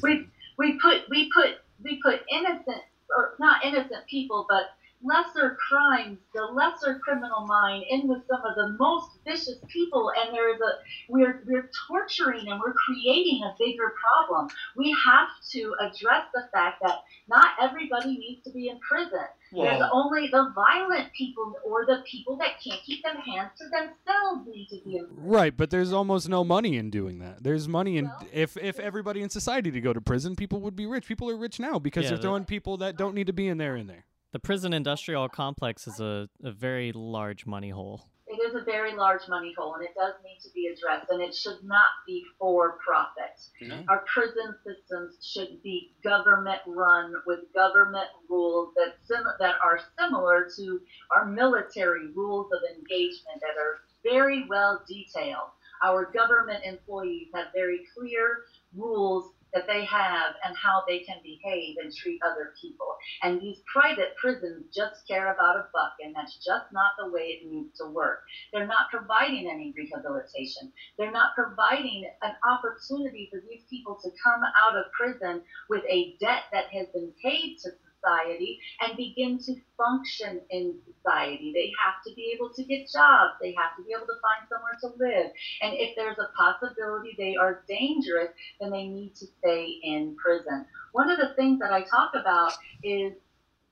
[0.57, 2.81] we put we put we put innocent
[3.15, 4.63] or not innocent people but
[5.03, 10.33] lesser crimes the lesser criminal mind in with some of the most vicious people and
[10.35, 10.71] there is a
[11.07, 16.81] we're we're torturing and we're creating a bigger problem we have to address the fact
[16.81, 16.97] that
[17.29, 19.19] not everybody needs to be in prison
[19.51, 24.47] there's only the violent people or the people that can't keep their hands to themselves
[24.47, 25.23] need to be in prison.
[25.23, 27.41] Right, but there's almost no money in doing that.
[27.41, 30.75] There's money in Well- if if everybody in society to go to prison, people would
[30.75, 31.07] be rich.
[31.07, 33.47] People are rich now because Yeah, they're the- throwing people that don't need to be
[33.47, 34.05] in there in there.
[34.31, 38.09] The prison industrial complex is a, a very large money hole.
[38.27, 41.19] It is a very large money hole, and it does need to be addressed, and
[41.19, 43.41] it should not be for profit.
[43.59, 43.83] No.
[43.89, 50.47] Our prison systems should be government run with government rules that sim- that are similar
[50.57, 55.49] to our military rules of engagement that are very well detailed.
[55.81, 58.41] Our government employees have very clear
[58.75, 62.95] rules that they have and how they can behave and treat other people.
[63.23, 67.39] And these private prisons just care about a buck, and that's just not the way
[67.39, 68.21] it needs to work.
[68.53, 70.71] They're not providing any rehabilitation.
[70.97, 76.15] They're not providing an opportunity for these people to come out of prison with a
[76.19, 81.51] debt that has been paid to society and begin to function in society.
[81.53, 83.33] They have to be able to get jobs.
[83.41, 85.31] They have to be able to find somewhere to live.
[85.61, 90.65] And if there's a possibility they are dangerous, then they need to stay in prison.
[90.93, 93.13] One of the things that I talk about is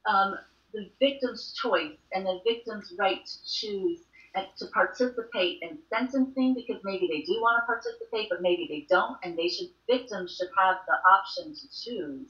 [0.06, 0.36] um,
[0.74, 4.00] the victim's choice and the victim's right to choose
[4.58, 9.18] to participate in sentencing because maybe they do want to participate, but maybe they don't,
[9.24, 12.30] and they should victims should have the option to choose.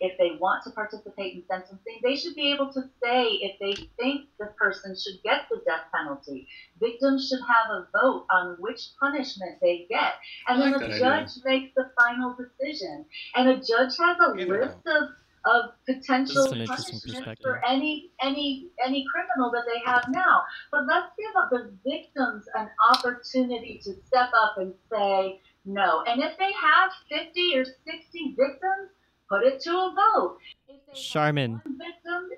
[0.00, 3.88] If they want to participate in sentencing, they should be able to say if they
[3.98, 6.48] think the person should get the death penalty.
[6.80, 10.14] Victims should have a vote on which punishment they get.
[10.48, 13.04] And I then like the that judge makes the final decision.
[13.34, 15.08] And a judge has a Either list of,
[15.44, 20.42] of potential That's an interesting punishments for any any any criminal that they have now.
[20.70, 26.02] But let's give the victims an opportunity to step up and say no.
[26.06, 28.90] And if they have 50 or 60 victims,
[29.28, 30.38] put it to a vote.
[30.68, 31.60] If they Charmin.
[31.64, 32.30] victim,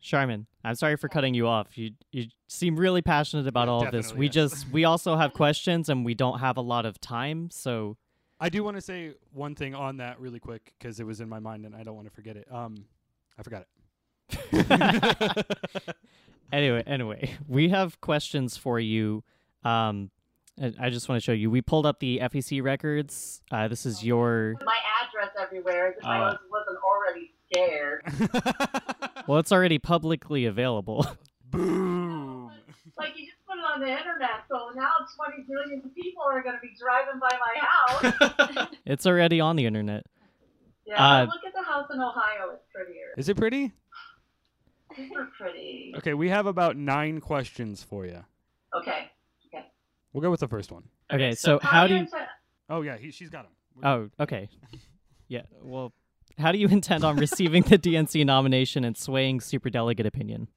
[0.00, 1.76] Charmin, I'm sorry for cutting you off.
[1.76, 4.14] You you seem really passionate about Yeah, all of this.
[4.14, 4.34] We yes.
[4.34, 7.96] just we also have questions and we don't have a lot of time, so
[8.38, 11.28] I do want to say one thing on that really quick because it was in
[11.28, 12.46] my mind and I don't want to forget it.
[12.52, 12.84] Um,
[13.38, 13.66] I forgot it.
[16.52, 19.24] anyway, anyway, we have questions for you.
[19.64, 20.10] Um,
[20.58, 21.50] and I just want to show you.
[21.50, 23.42] We pulled up the FEC records.
[23.50, 24.54] Uh, this is your.
[24.64, 24.78] my
[25.18, 26.20] address everywhere as if I Uh.
[26.20, 28.02] was, wasn't already scared.
[29.26, 31.04] Well, it's already publicly available.
[31.50, 32.52] Boom.
[32.96, 36.54] Like you just put it on the internet, so now 20 billion people are going
[36.54, 38.68] to be driving by my house.
[38.86, 40.04] it's already on the internet.
[40.86, 42.50] Yeah, Uh, look at the house in Ohio.
[42.54, 43.14] It's prettier.
[43.16, 43.72] Is it pretty?
[44.94, 45.92] Super pretty.
[45.96, 48.24] Okay, we have about nine questions for you.
[48.74, 49.10] Okay.
[49.52, 49.66] Okay.
[50.12, 50.84] We'll go with the first one.
[51.12, 52.00] Okay, so how do you?
[52.04, 52.26] inten-
[52.70, 53.52] Oh yeah, he, she's got him.
[53.82, 54.48] Oh, okay.
[55.28, 55.42] Yeah.
[55.62, 55.92] Well,
[56.38, 60.48] how do you intend on receiving the DNC nomination and swaying superdelegate opinion?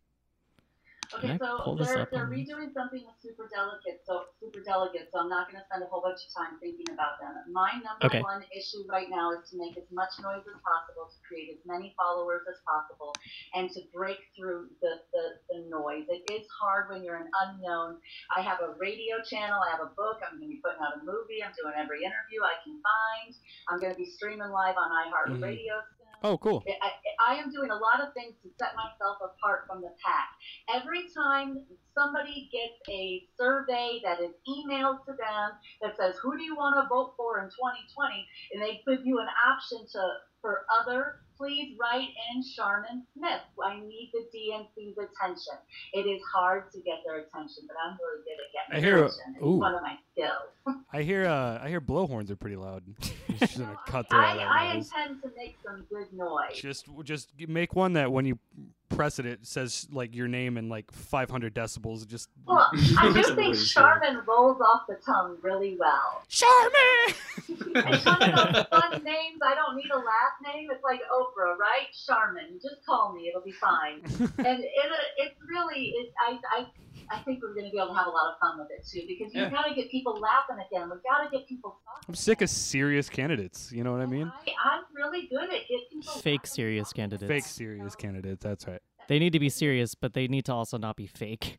[1.09, 4.29] Okay, I so pull this they're, up they're on- redoing something with super delegates, so
[4.37, 5.09] super delegates.
[5.09, 7.33] So I'm not going to spend a whole bunch of time thinking about them.
[7.49, 8.21] My number Okay.
[8.21, 11.61] one issue right now is to make as much noise as possible, to create as
[11.65, 13.17] many followers as possible,
[13.57, 16.05] and to break through the, the, the noise.
[16.13, 17.97] It is hard when you're an unknown.
[18.29, 20.93] I have a radio channel, I have a book, I'm going to be putting out
[20.93, 23.33] a movie, I'm doing every interview I can find.
[23.67, 25.41] I'm going to be streaming live on mm-hmm.
[25.41, 25.98] iHeartRadio soon.
[26.23, 26.63] Oh, cool.
[26.81, 30.29] I, I am doing a lot of things to set myself apart from the pack.
[30.73, 31.63] Every time
[31.95, 35.51] somebody gets a survey that is emailed to them
[35.81, 39.19] that says, "Who do you want to vote for in 2020?" and they give you
[39.19, 40.01] an option to
[40.41, 43.41] for other, please write in Sharman Smith.
[43.61, 45.59] I need the DNC's attention.
[45.91, 49.05] It is hard to get their attention, but I'm really good at I getting hear-
[49.05, 49.35] attention.
[49.35, 49.59] It's ooh.
[49.59, 50.75] one of my skills.
[50.93, 52.83] I hear uh I hear blowhorns are pretty loud.
[53.39, 56.55] Just gonna cut through all I, that I intend to make some good noise.
[56.55, 58.37] Just just make one that when you
[58.89, 62.05] press it, it says like your name in like 500 decibels.
[62.05, 66.23] Just Well, I do think was Charmin rolls off the tongue really well.
[66.27, 66.71] Charmin.
[67.71, 69.39] It's one of those fun names.
[69.45, 70.69] I don't need a last name.
[70.71, 71.87] It's like Oprah, right?
[72.05, 72.59] Charmin.
[72.61, 73.27] Just call me.
[73.27, 74.01] It'll be fine.
[74.39, 76.65] and it, it's really, it, I, I,
[77.11, 78.85] I think we're going to be able to have a lot of fun with it
[78.85, 79.49] too because you've Yeah.
[79.49, 80.89] got to get people laughing again.
[80.89, 82.05] We've got to get people talking.
[82.07, 83.71] I'm sick of serious candidates.
[83.71, 84.31] You know what I oh, mean?
[84.33, 87.27] I, I'm really good at getting people Fake serious candidates.
[87.27, 88.43] Fake serious candidates.
[88.43, 88.81] That's right.
[89.07, 91.57] They need to be serious, but they need to also not be fake.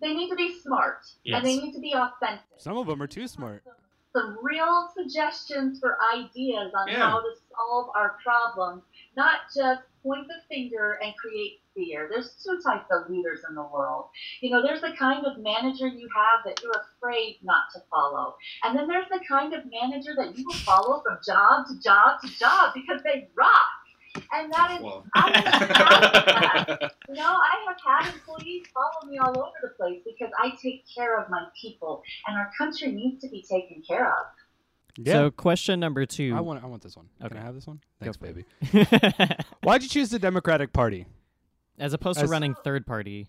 [0.00, 2.44] They need to be smart and they need to be authentic.
[2.56, 3.62] Some of them are too smart.
[4.12, 7.10] Some, real suggestions for ideas on Yeah.
[7.10, 8.82] how to solve our problems,
[9.16, 12.08] not just point the finger and create fear.
[12.10, 14.08] There's two types of leaders in the world.
[14.40, 18.36] You know, there's the kind of manager you have that you're afraid not to follow.
[18.64, 22.20] And then there's the kind of manager that you will follow from job to job
[22.22, 23.79] to job because they rock.
[24.32, 25.04] And that is Well.
[25.14, 26.92] I'm just proud of that.
[27.08, 30.84] You know, I have had employees follow me all over the place because I take
[30.92, 34.26] care of my people, and our country needs to be taken care of.
[34.96, 35.12] Yeah.
[35.14, 36.34] So, question number two.
[36.36, 37.08] I want I want this one.
[37.18, 37.38] Can Okay.
[37.38, 37.80] I have this one?
[38.00, 38.44] Thanks, baby.
[39.62, 41.06] Why'd you choose the Democratic Party?
[41.78, 43.28] As opposed to running third party.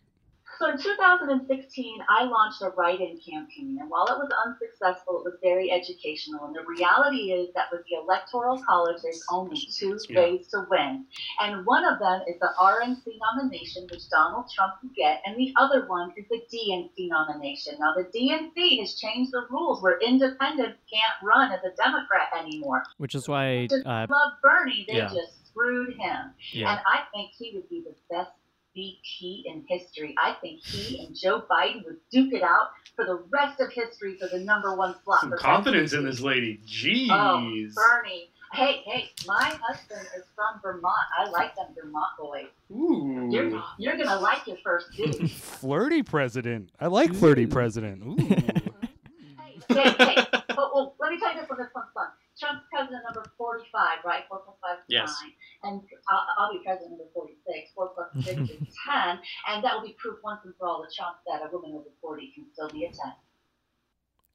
[0.61, 5.39] So in 2016, I launched a write-in campaign, and while it was unsuccessful, it was
[5.41, 6.45] very educational.
[6.45, 10.19] And the reality is that with the Electoral College, there's only two Yeah.
[10.21, 11.07] ways to win,
[11.39, 15.51] and one of them is the RNC nomination, which Donald Trump could get, and the
[15.55, 17.79] other one is the DNC nomination.
[17.79, 22.83] Now the DNC has changed the rules where independents can't run as a Democrat anymore.
[22.99, 25.07] Which is why, Just uh, love Bernie, they yeah.
[25.11, 26.35] just screwed him.
[26.53, 26.69] yeah.
[26.71, 28.31] And I think he would be the best
[28.73, 30.15] VP in history.
[30.17, 34.17] I think he and Joe Biden would duke it out for the rest of history
[34.19, 35.21] for the number one slot.
[35.21, 36.59] Some confidence in this lady.
[36.61, 37.09] Oh, Jeez.
[37.11, 38.29] Oh, Bernie.
[38.53, 40.93] Hey, hey, my husband is from Vermont.
[41.17, 42.47] I like them Vermont boys.
[42.69, 43.29] Ooh.
[43.31, 45.31] You're, you're going to like your first date.
[45.31, 46.69] flirty president.
[46.77, 48.03] I like flirty president.
[48.03, 48.17] Ooh.
[48.25, 50.15] hey, hey, hey.
[50.31, 51.59] But, well, let me tell you this one.
[51.59, 52.07] This one's fun.
[52.37, 54.23] Trump's president number 45, right?
[54.27, 55.15] 4 plus 5 Yes.
[55.63, 57.70] And I'll, I'll be president number 46.
[58.13, 59.19] 4 plus 6 is 10.
[59.47, 61.89] And that will be proof once and for all the Trump that a woman over
[62.01, 62.97] 40 can still be a 10.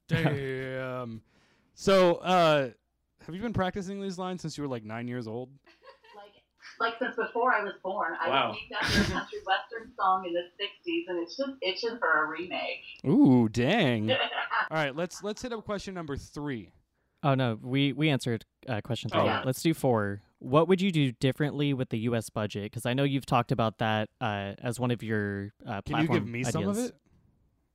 [0.09, 1.23] Damn.
[1.75, 2.71] So, uh,
[3.27, 5.51] have you been practicing these lines since you were like nine years old?
[6.79, 8.49] Like, like since before I was born, I Wow.
[8.51, 12.25] was named after a country western song in the 60s, and it's just itching for
[12.25, 12.83] a remake.
[13.07, 14.11] Ooh, dang.
[14.11, 14.19] All
[14.71, 16.71] right, let's let's hit up question number three.
[17.23, 19.21] Oh no, we we answered uh, question three.
[19.21, 19.25] Oh.
[19.25, 19.43] Yeah.
[19.45, 20.23] Let's do four.
[20.39, 22.29] What would you do differently with the U.S.
[22.31, 22.65] budget?
[22.65, 26.09] Because I know you've talked about that uh, as one of your uh, Can you
[26.09, 26.95] give me some of it?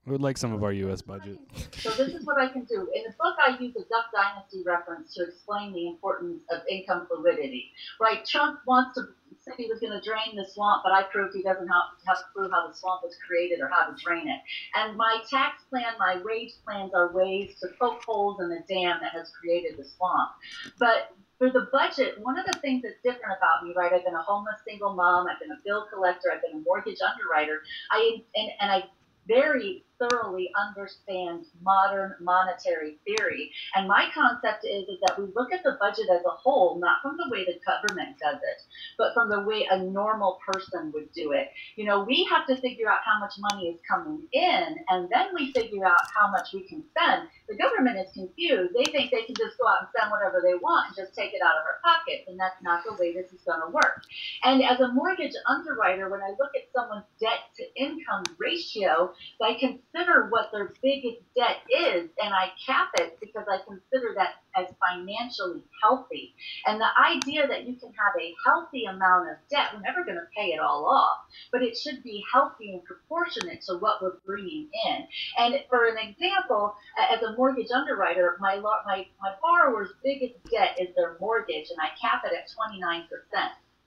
[0.05, 1.01] I would like some of our U.S.
[1.01, 1.37] budget.
[1.81, 2.87] So this is what I can do.
[2.93, 7.07] In the book, I use a Duck Dynasty reference to explain the importance of income
[7.07, 7.71] fluidity.
[7.99, 8.23] Right?
[8.25, 9.07] Trump wants to
[9.39, 12.17] say he was going to drain the swamp, but I proved he doesn't have, have
[12.17, 14.41] a clue how the swamp was created or how to drain it.
[14.75, 18.99] And my tax plan, my wage plans are ways to poke holes in the dam
[19.01, 20.31] that has created the swamp.
[20.77, 23.91] But for the budget, one of the things that's different about me, right?
[23.91, 25.25] I've been a homeless single mom.
[25.25, 26.31] I've been a bill collector.
[26.31, 27.63] I've been a mortgage underwriter.
[27.89, 28.83] I and, and I
[29.27, 33.51] very thoroughly understand modern monetary theory.
[33.75, 37.01] And my concept is, is that we look at the budget as a whole, not
[37.01, 38.61] from the way the government does it,
[38.97, 41.49] but from the way a normal person would do it.
[41.75, 45.27] You know, we have to figure out how much money is coming in, and then
[45.35, 47.27] we figure out how much we can spend.
[47.47, 48.73] The government is confused.
[48.75, 51.33] They think they can just go out and spend whatever they want and just take
[51.33, 54.03] it out of our pockets, and that's not the way this is going to work.
[54.43, 59.55] And as a mortgage underwriter, when I look at someone's debt to income ratio, I
[59.59, 64.35] can consider what their biggest debt is and I cap it because I consider that
[64.55, 66.33] as financially healthy.
[66.65, 70.15] And the idea that you can have a healthy amount of debt, we're never going
[70.15, 71.19] to pay it all off,
[71.51, 75.07] but it should be healthy and proportionate to what we're bringing in.
[75.37, 76.75] And for an example,
[77.11, 81.89] as a mortgage underwriter, my, my, my borrower's biggest debt is their mortgage, and I
[81.99, 83.07] cap it at 29%.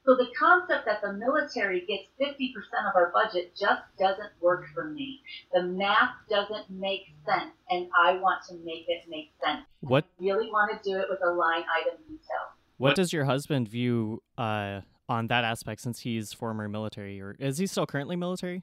[0.05, 2.53] So the concept that the military gets 50%
[2.89, 5.21] of our budget just doesn't work for me.
[5.53, 9.65] The math doesn't make sense, and I want to make it make sense.
[9.81, 12.53] What I really want to do it with a line item detail.
[12.77, 17.57] what does your husband view uh, on that aspect since he's former military, or is
[17.57, 18.63] he still currently military?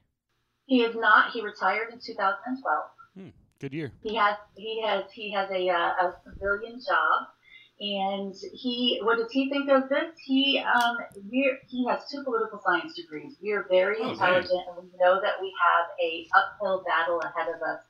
[0.68, 1.32] He is not.
[1.32, 3.34] He retired in 2012.
[3.60, 3.92] Good year.
[4.02, 7.28] He has he has he has a uh, a civilian job,
[7.82, 10.14] and he what does he think of this?
[10.24, 10.98] He um
[11.32, 13.36] we're, he has two political science degrees.
[13.42, 17.50] We are very Oh, intelligent, and we know that we have a uphill battle ahead
[17.50, 17.82] of us.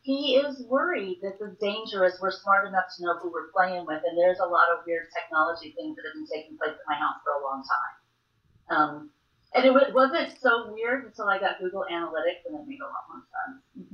[0.00, 2.18] He is worried that this is dangerous.
[2.20, 5.08] We're smart enough to know who we're playing with, and there's a lot of weird
[5.12, 7.96] technology things that have been taking place at my house for a long time.
[8.76, 9.10] Um,
[9.54, 12.88] and it wa- wasn't so weird until I got Google Analytics, and it made a
[12.88, 13.93] lot more sense.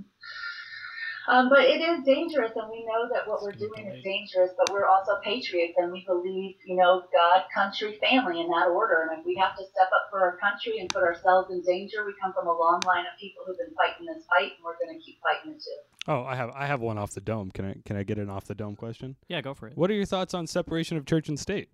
[1.28, 4.50] Um, but it is dangerous, and we know that what we're doing is dangerous.
[4.56, 9.08] But we're also patriots, and we believe, you know, God, country, family in that order.
[9.10, 12.04] And if we have to step up for our country and put ourselves in danger,
[12.06, 14.78] we come from a long line of people who've been fighting this fight, and we're
[14.78, 15.80] going to keep fighting it too.
[16.08, 17.50] Oh, I have I have one off the dome.
[17.50, 19.16] Can I can I get an off the dome question?
[19.28, 19.76] Yeah, go for it.
[19.76, 21.68] What are your thoughts on separation of church and state?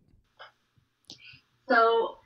[1.68, 2.18] So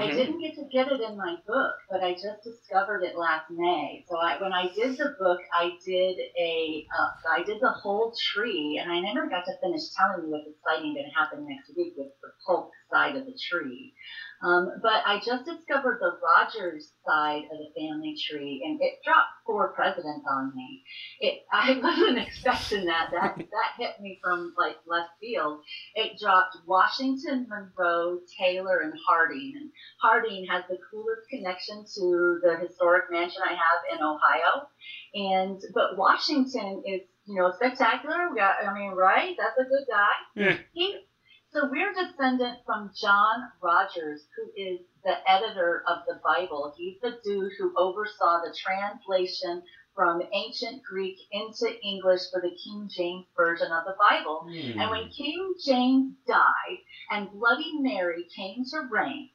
[0.00, 0.14] I Mhm.
[0.14, 4.04] didn't get to get it in my book, but I just discovered it last May.
[4.08, 8.14] So I, when I did the book, I did a, uh, I did the whole
[8.32, 11.76] tree, and I never got to finish telling you what's exciting going to happen next
[11.76, 13.94] week with the Polk side of the tree.
[14.42, 19.30] Um, but I just discovered the Rogers side of the family tree, and it dropped
[19.46, 20.82] four presidents on me.
[21.20, 23.10] It, I wasn't expecting that.
[23.12, 25.60] That that hit me from like left field.
[25.94, 29.52] It dropped Washington, Monroe, Taylor, and Harding.
[29.56, 29.70] And
[30.00, 34.66] Harding has the coolest connection to the historic mansion I have in Ohio.
[35.14, 38.28] And but Washington is, you know, spectacular.
[38.30, 39.36] We got, I mean, right?
[39.38, 40.14] That's a good guy.
[40.34, 40.56] Yeah.
[40.72, 40.98] He,
[41.52, 46.72] so we're descendant from John Rogers, who is the editor of the Bible.
[46.76, 49.62] He's the dude who oversaw the translation
[49.94, 54.46] from ancient Greek into English for the King James version of the Bible.
[54.48, 54.80] Hmm.
[54.80, 56.78] And when King James died
[57.10, 59.28] and Bloody Mary came to reign,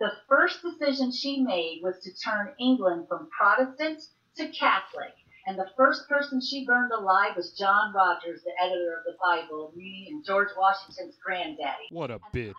[0.00, 4.02] the first decision she made was to turn England from Protestant
[4.36, 5.14] to Catholic.
[5.46, 9.72] And the first person she burned alive was John Rogers, the editor of the Bible,
[9.76, 11.88] meaning George Washington's granddaddy.
[11.90, 12.54] What a bitch.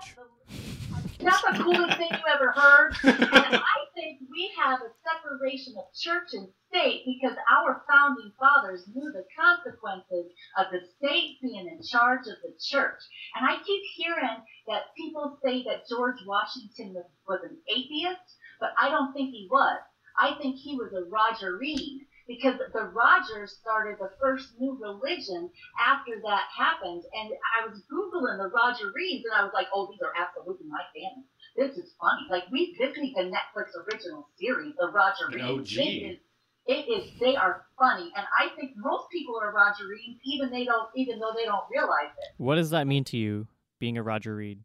[1.19, 2.93] That's the coolest thing you ever heard.
[3.03, 8.83] And I think we have a separation of church and state because our founding fathers
[8.93, 12.99] knew the consequences of the state being in charge of the church.
[13.35, 18.73] And I keep hearing that people say that George Washington was, was an atheist, but
[18.79, 19.79] I don't think he was.
[20.19, 25.49] I think he was a Rogerene because the Rogers started the first new religion
[25.79, 27.03] after that happened.
[27.13, 30.81] And I was Googling the Rogerenes and I was like, oh, these are absolutely my
[30.93, 31.25] family.
[31.55, 32.27] This is funny.
[32.29, 35.59] Like, we, this needs a Netflix original series, the Rogerenes.
[35.59, 35.71] OG.
[35.71, 36.19] It is,
[36.67, 38.11] it is, they are funny.
[38.15, 42.11] And I think most people are Rogerenes, even they don't, even though they don't realize
[42.17, 42.33] it.
[42.37, 43.47] What does that mean to you,
[43.79, 44.59] being a Rogerene?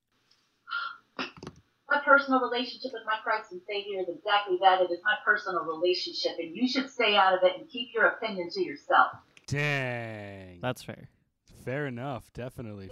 [1.91, 4.81] My personal relationship with my Christ and Savior is exactly that.
[4.81, 8.07] It is my personal relationship, and you should stay out of it and keep your
[8.07, 9.13] opinion to yourself.
[9.49, 10.61] Dang.
[10.63, 11.09] That's fair.
[11.65, 12.33] Fair enough.
[12.33, 12.91] Definitely.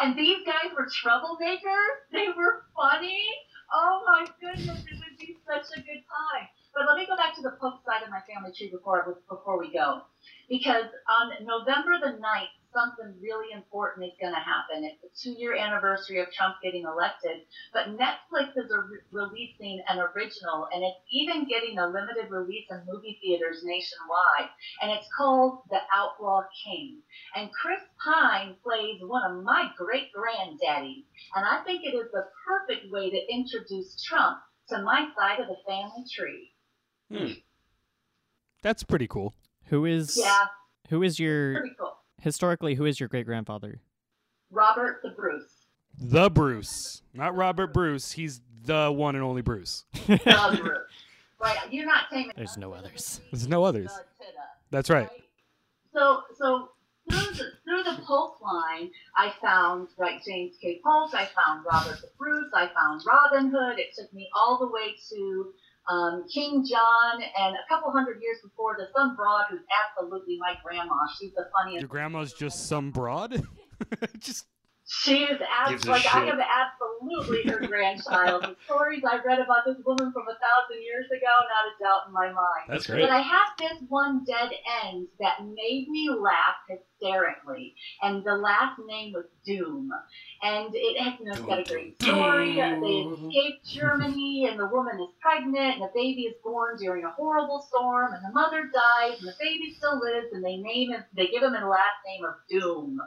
[0.00, 2.10] And these guys were troublemakers.
[2.10, 3.24] They were funny.
[3.72, 6.48] Oh my goodness, it would be such a good time.
[6.74, 9.58] But let me go back to the Polk side of my family tree before before
[9.58, 10.02] we go,
[10.48, 14.84] because on November the 9th, something really important is going to happen.
[14.84, 17.42] It's the two-year anniversary of Trump getting elected,
[17.72, 22.66] but Netflix is a re- releasing an original, and it's even getting a limited release
[22.70, 24.50] in movie theaters nationwide,
[24.82, 27.02] and it's called The Outlaw King.
[27.36, 31.04] And Chris Pine plays one of my great granddaddies.
[31.34, 35.48] And I think it is the perfect way to introduce Trump to my side of
[35.48, 36.52] the family tree.
[37.10, 37.32] Hmm.
[38.62, 39.34] That's pretty cool.
[39.66, 40.46] Who is Yeah,
[40.90, 41.96] who is your pretty cool.
[42.20, 43.80] Historically who is your great grandfather?
[44.50, 45.66] Robert the Bruce.
[45.98, 47.02] The Bruce.
[47.14, 48.12] Not Robert Bruce.
[48.12, 49.84] He's the one and only Bruce.
[50.06, 50.78] The Bruce.
[51.38, 53.20] Right, you're not saying There's no others.
[53.32, 53.90] There's no others.
[54.18, 54.38] The Tita,
[54.70, 55.08] That's right.
[55.94, 56.68] So, so
[57.10, 60.80] through the through the Polk line, I found right James K.
[60.84, 61.14] Polk.
[61.14, 62.50] I found Robert the Bruce.
[62.54, 63.78] I found Robin Hood.
[63.78, 65.52] It took me all the way to
[65.90, 70.54] um, King John, and a couple hundred years before, the some broad who's absolutely my
[70.64, 70.94] grandma.
[71.18, 71.82] She's the funniest.
[71.82, 73.42] Your grandma's just some broad.
[74.18, 74.46] just
[74.92, 76.34] She is abs- Gives a like I shit.
[76.34, 78.42] am absolutely her grandchild.
[78.42, 82.08] The stories I read about this woman from a thousand years ago, not a doubt
[82.08, 82.66] in my mind.
[82.68, 83.08] That's But.
[83.08, 84.50] I have this one dead
[84.84, 89.90] end that made me laugh hysterically, and the last name was Doom,
[90.42, 92.54] and it has you know, it's got a great story.
[92.56, 97.10] They escaped Germany, and the woman is pregnant, and the baby is born during a
[97.12, 101.04] horrible storm, and the mother dies, and the baby still lives, and they name him,
[101.14, 103.00] they give him the last name of Doom,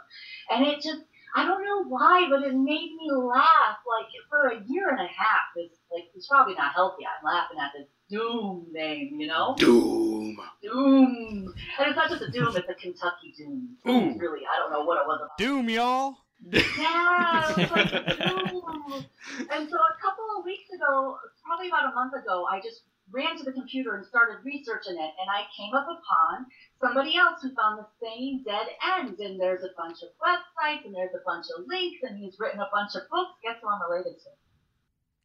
[0.50, 1.02] and it just.
[1.36, 3.78] I don't know why, but it made me laugh.
[3.88, 7.04] Like for a year and a half, it's like it's probably not healthy.
[7.06, 9.56] I'm laughing at this Doom name, you know.
[9.58, 10.38] Doom.
[10.62, 11.54] Doom.
[11.80, 13.70] And it's not just a Doom, it's a Kentucky Doom.
[13.88, 14.18] Ooh.
[14.20, 15.38] Really, I don't know what it was about.
[15.38, 16.18] doom, y'all.
[16.52, 19.06] Yeah, it was like Doom.
[19.50, 22.82] And so a couple of weeks ago, probably about a month ago, I just
[23.12, 26.46] ran to the computer and started researching it, and I came up upon
[26.84, 28.68] somebody else who found the same dead
[29.00, 29.20] end.
[29.20, 32.60] And there's a bunch of websites, and there's a bunch of links, and he's written
[32.60, 33.32] a bunch of books.
[33.44, 34.16] Guess who I'm related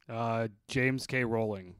[0.09, 0.14] to?
[0.14, 1.24] Uh, James K.
[1.24, 1.74] Rowling.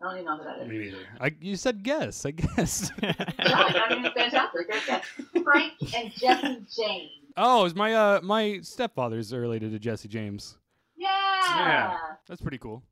[0.00, 0.68] I don't even know who that is.
[0.68, 0.96] Me neither.
[1.20, 2.24] I you said guess.
[2.24, 2.90] I guess.
[3.02, 4.66] Yeah, I mean, it's fantastic.
[4.66, 5.04] Great guess.
[5.44, 7.10] Frank and Jesse James.
[7.36, 10.56] oh, is my uh my stepfather's related to Jesse James.
[10.96, 11.08] Yeah.
[11.44, 11.96] Yeah.
[12.26, 12.82] That's pretty cool.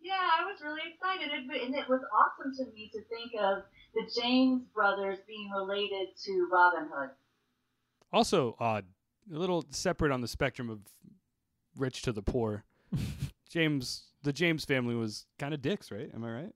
[0.00, 3.62] Yeah, I was really excited, and it was awesome to me to think of
[3.94, 7.10] the James brothers being related to Robin Hood.
[8.12, 8.84] Also odd,
[9.32, 10.80] a little separate on the spectrum of
[11.76, 12.64] rich to the poor.
[13.50, 16.10] James, the James family was kind of dicks, right?
[16.14, 16.52] Am I right?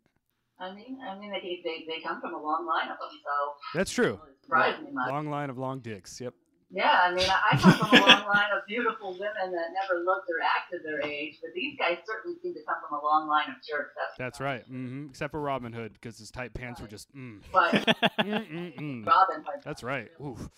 [0.59, 3.55] I mean, I mean, they they, they come from a long line of them, so
[3.75, 4.05] That's true.
[4.05, 5.11] doesn't really surprise.
[5.11, 6.21] Long line of long dicks.
[6.21, 6.35] Yep.
[6.75, 10.03] Yeah, I mean, I I come from a long line of beautiful women that never
[10.03, 13.29] looked or acted their age, but these guys certainly seem to come from a long
[13.29, 13.91] line of jerks.
[13.95, 14.65] That's, That's right.
[14.65, 17.41] hmm Except for Robin Hood, because his tight pants were just mm.
[17.53, 17.75] But
[18.19, 19.63] Robin Hood.
[19.63, 20.09] That's right.
[20.25, 20.49] Oof.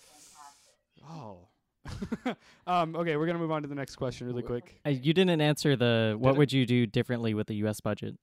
[1.09, 1.49] Oh.
[2.67, 4.79] um, okay, we're gonna move on to the next question really quick.
[4.85, 6.39] Uh, you didn't answer the what Did I?
[6.39, 7.81] would you do differently with the U.S.
[7.81, 8.17] budget?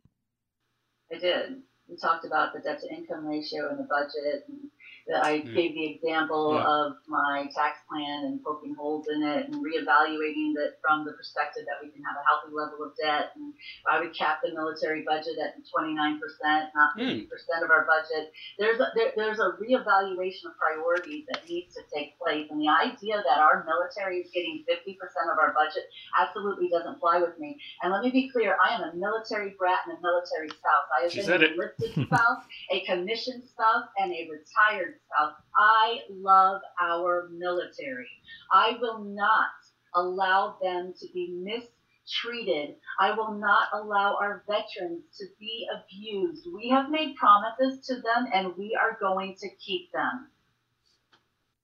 [1.14, 1.62] I did.
[1.88, 4.71] We talked about the debt to income ratio and the budget, and that
[5.10, 5.54] I Mm.
[5.54, 6.66] gave the example Yeah.
[6.66, 11.64] of my tax plan and poking holes in it and reevaluating it from the perspective
[11.66, 13.32] that we can have a healthy level of debt.
[13.34, 13.52] And
[13.90, 18.32] I would cap the military budget at 29%, not 50% of our budget.
[18.58, 22.68] There's a, there, there's a reevaluation of priorities that needs to take place, and the
[22.68, 24.98] idea that our military is getting 50%
[25.32, 25.84] of our budget
[26.18, 27.60] absolutely doesn't fly with me.
[27.82, 30.86] And let me be clear, I am a military brat and a military spouse.
[30.98, 31.52] I have She been said an it.
[31.52, 35.34] enlisted spouse, a commissioned spouse, and a retired spouse.
[35.56, 38.08] I love our military.
[38.52, 39.50] I will not
[39.94, 42.76] allow them to be mistreated.
[42.98, 46.46] I will not allow our veterans to be abused.
[46.54, 50.28] We have made promises to them, and we are going to keep them.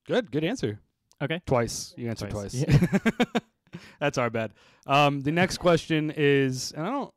[0.07, 0.81] Good, good answer.
[1.20, 1.41] Okay.
[1.47, 1.95] Twice.
[1.97, 2.64] You answered Twice.
[2.64, 3.20] twice.
[4.01, 4.53] That's our bad.
[4.87, 7.11] Um, the next question is, and I don't.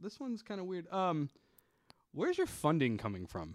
[0.00, 0.92] This one's kind of weird.
[0.92, 1.30] Um,
[2.12, 3.54] where's your funding coming from?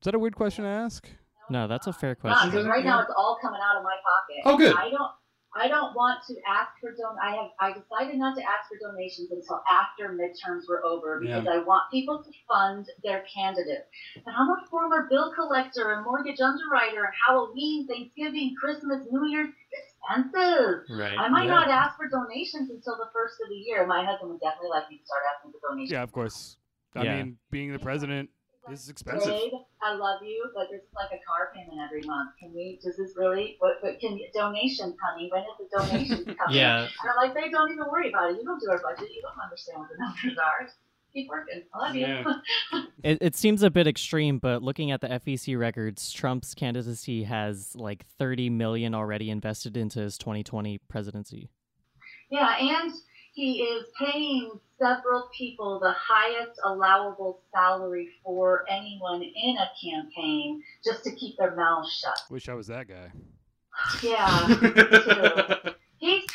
[0.00, 1.08] Is that a weird question to ask?
[1.50, 2.50] No, that's a fair Not, question.
[2.50, 4.42] 'cause right now it's all coming out of my pocket.
[4.44, 4.76] Oh, good.
[4.76, 5.10] I don't.
[5.58, 7.16] I don't want to ask for don.
[7.22, 7.50] I have.
[7.58, 11.90] I decided not to ask for donations until after midterms were over because I want
[11.90, 13.88] people to fund their candidate.
[14.16, 17.04] And I'm a former bill collector and mortgage underwriter.
[17.04, 20.84] And Halloween, Thanksgiving, Christmas, New Year's, it's expensive.
[20.90, 21.18] Right.
[21.18, 21.54] I might Yeah.
[21.54, 23.86] not ask for donations until the first of the year.
[23.86, 25.90] My husband would definitely like me to start asking for donations.
[25.90, 26.58] Yeah, of course.
[26.94, 27.16] I Yeah.
[27.16, 28.28] mean, being the president
[28.72, 29.28] is expensive.
[29.28, 29.52] Babe,
[29.82, 32.30] I love you, but this is like a car payment every month.
[32.40, 32.78] Can we?
[32.82, 33.56] Does this really?
[33.60, 33.76] What?
[33.80, 35.30] What can donations, honey?
[35.32, 36.56] When is the donation coming?
[36.56, 36.82] Yeah.
[36.82, 38.38] And I'm like, babe, don't even worry about it.
[38.38, 39.08] You don't do our budget.
[39.14, 40.68] You don't understand what the numbers are.
[41.14, 41.62] Keep working.
[41.74, 42.06] I love you.
[42.06, 42.24] Yeah.
[43.02, 47.76] It, it seems a bit extreme, but looking at the FEC records, Trump's candidacy has
[47.76, 51.48] like 30 million already invested into his 2020 presidency.
[52.30, 52.92] yeah, and
[53.36, 61.04] he is paying several people the highest allowable salary for anyone in a campaign just
[61.04, 62.18] to keep their mouths shut.
[62.30, 63.12] Wish I was that guy.
[64.02, 64.46] Yeah.
[65.66, 65.70] too.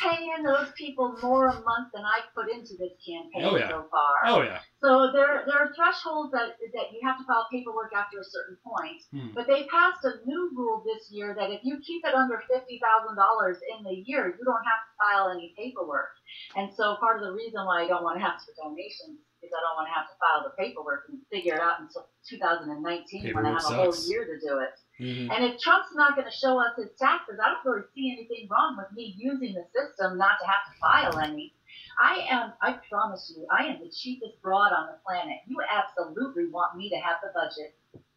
[0.02, 3.70] Paying those people more a month than I put into this campaign Oh, yeah.
[3.70, 4.18] so far.
[4.26, 4.58] Oh yeah.
[4.82, 8.58] So there, there are thresholds that, that you have to file paperwork after a certain
[8.66, 8.98] point.
[9.14, 9.30] Hmm.
[9.32, 12.82] But they passed a new rule this year that if you keep it under fifty
[12.82, 16.10] thousand dollars in the year, you don't have to file any paperwork.
[16.56, 19.50] And so part of the reason why I don't want to ask for donations is
[19.54, 22.74] I don't want to have to file the paperwork and figure it out until 2019
[23.34, 24.74] when I Paperwork have a whole year to do it.
[25.02, 25.34] Mhm.
[25.34, 28.48] And if Trump's not going to show us his taxes, I don't really see anything
[28.50, 31.54] wrong with me using the system not to have to file any.
[32.00, 32.52] I am.
[32.62, 35.38] I promise you, I am the cheapest broad on the planet.
[35.46, 37.74] You absolutely want me to have the budget.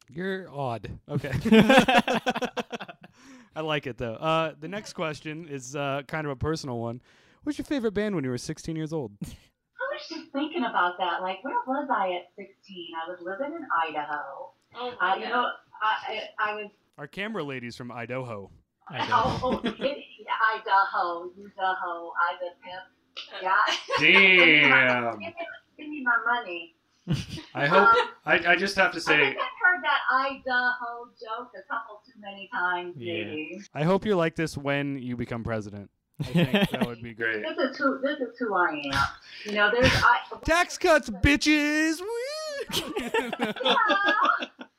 [0.09, 0.89] You're odd.
[1.09, 1.31] Okay.
[3.55, 4.15] I like it though.
[4.15, 7.01] Uh, the next question is uh, kind of a personal one.
[7.43, 9.11] What's your favorite band when you were 16 years old?
[9.23, 9.27] I
[9.93, 11.21] was just thinking about that.
[11.21, 12.88] Like, where was I at 16?
[13.05, 14.51] I was living in Idaho.
[14.77, 15.49] Oh Uh, my you know,
[15.82, 16.69] I, I, I was.
[16.97, 18.49] Our camera lady's from Idaho.
[18.89, 19.39] Idaho.
[19.43, 20.03] Oh, it,
[20.53, 22.13] Idaho, Idaho,
[23.41, 23.55] Yeah.
[23.99, 25.11] Damn.
[25.11, 25.36] Give me,
[25.78, 26.76] give me my money.
[27.53, 27.89] I hope.
[27.89, 27.95] Um,
[28.26, 29.17] I, I just have to I say.
[29.17, 33.59] think I've heard that Idaho joke a couple too many times, Yeah.
[33.73, 35.89] I hope you're like this when you become president.
[36.19, 37.43] I think that would be great.
[37.43, 37.57] Great.
[37.57, 38.93] This is who this is who I am.
[39.45, 40.19] You know, there's I.
[40.45, 41.99] Tax cuts, bitches!
[41.99, 43.73] Woo!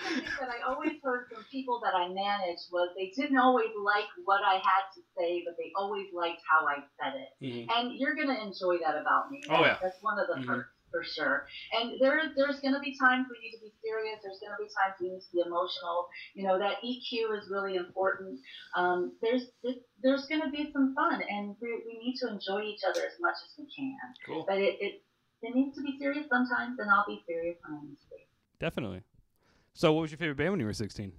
[0.00, 2.88] But one of the things that I always heard from people that I managed was
[2.96, 6.82] they didn't always like what I had to say, but they always liked how I
[7.00, 7.30] said it.
[7.44, 7.66] Mhm.
[7.76, 9.42] And you're gonna enjoy that about me.
[9.50, 9.78] Oh, yeah.
[9.82, 10.46] That's one of the Mhm.
[10.46, 11.46] perks for sure.
[11.72, 14.18] And there there's gonna be times we need to be serious.
[14.22, 16.08] There's gonna be times we need to be emotional.
[16.34, 18.40] You know that EQ is really important.
[18.74, 22.82] Um, there's there's- there's gonna be some fun, and we, we need to enjoy each
[22.84, 23.98] other as much as we can.
[24.26, 24.44] Cool.
[24.48, 25.02] But it, it
[25.42, 28.26] it needs to be serious sometimes, and I'll be serious when I need to be.
[28.58, 29.02] Definitely.
[29.74, 31.12] So, what was your favorite band when you were 16?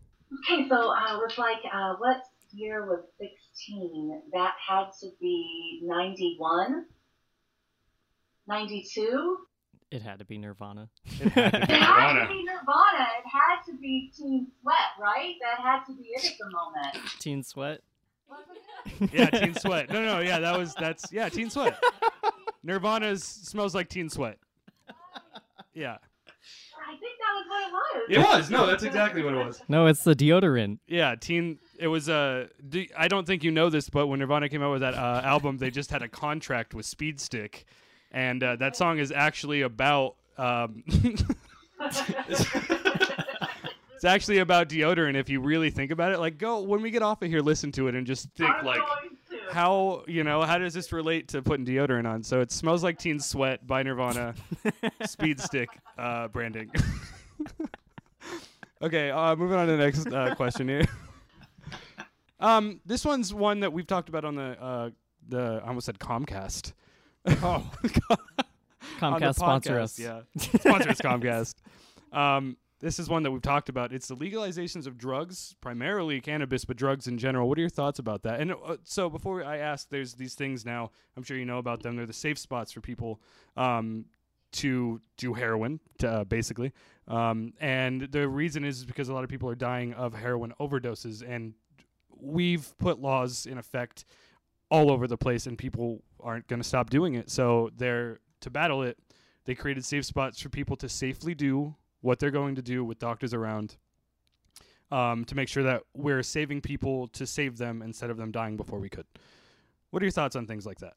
[0.49, 2.17] Okay, so I was like, uh, what
[2.51, 4.21] year was 16?
[4.33, 6.85] That had to be 91,
[8.47, 9.37] 92.
[9.89, 10.87] It had to be Nirvana.
[11.19, 12.21] It had to It had Nirvana.
[12.21, 13.07] to be Nirvana.
[13.19, 15.33] It had to be Teen Sweat, right?
[15.41, 17.09] That had to be it at the moment.
[17.19, 17.81] Teen Sweat.
[19.11, 19.89] Yeah, Teen Sweat.
[19.89, 21.77] No, no, yeah, that was that's yeah, Teen Sweat.
[22.63, 24.37] Nirvana's smells like Teen Sweat.
[25.73, 27.71] Yeah, I think that was what
[28.09, 28.25] it was.
[28.25, 28.49] It was.
[28.49, 29.61] No, that's exactly what it was.
[29.67, 30.79] No, it's the deodorant.
[30.87, 31.59] yeah, Teen.
[31.79, 34.71] It was uh, do, I don't think you know this, but when Nirvana came out
[34.71, 37.63] with that uh, album, they just had a contract with Speedstick,
[38.11, 40.83] and uh, that song is actually about um,
[41.81, 42.45] it's
[44.05, 45.15] actually about deodorant.
[45.15, 47.71] If you really think about it, like go when we get off of here, listen
[47.73, 48.79] to it and just think I'm like.
[48.79, 49.17] going
[49.51, 52.97] how you know how does this relate to putting deodorant on so it smells like
[52.97, 54.33] teen sweat by nirvana
[55.05, 55.67] speed stick
[55.97, 56.71] uh, branding
[58.81, 60.83] okay uh, moving on to the next uh, question here
[62.39, 64.89] um, this one's one that we've talked about on the uh,
[65.27, 66.73] the I almost said comcast
[67.25, 67.69] oh
[68.99, 69.99] Comcast sponsor us.
[69.99, 71.55] yeah sponsor us comcast
[72.11, 73.93] um, this is one that we've talked about.
[73.93, 77.47] It's the legalizations of drugs, primarily cannabis, but drugs in general.
[77.47, 78.39] What are your thoughts about that?
[78.39, 80.89] And uh, so, before I ask, there's these things now.
[81.15, 81.95] I'm sure you know about them.
[81.95, 83.21] They're the safe spots for people
[83.55, 84.05] um,
[84.53, 86.73] to do heroin, to, uh, basically.
[87.07, 91.23] Um, and the reason is because a lot of people are dying of heroin overdoses,
[91.27, 91.53] and
[92.19, 94.05] we've put laws in effect
[94.69, 97.29] all over the place, and people aren't going to stop doing it.
[97.29, 98.97] So they're to battle it.
[99.45, 102.99] They created safe spots for people to safely do what they're going to do with
[102.99, 103.77] doctors around
[104.91, 108.57] um, to make sure that we're saving people to save them instead of them dying
[108.57, 109.05] before we could.
[109.91, 110.93] What are your thoughts on things like that?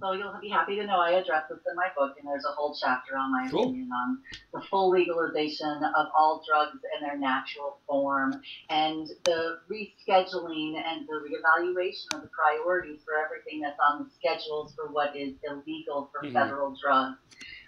[0.00, 2.52] So you'll be happy to know I address this in my book, and there's a
[2.54, 3.64] whole chapter on my Cool.
[3.64, 4.22] opinion on
[4.54, 8.32] the full legalization of all drugs in their natural form
[8.70, 14.72] and the rescheduling and the reevaluation of the priorities for everything that's on the schedules
[14.76, 16.32] for what is illegal for Mhm.
[16.32, 17.18] federal drugs.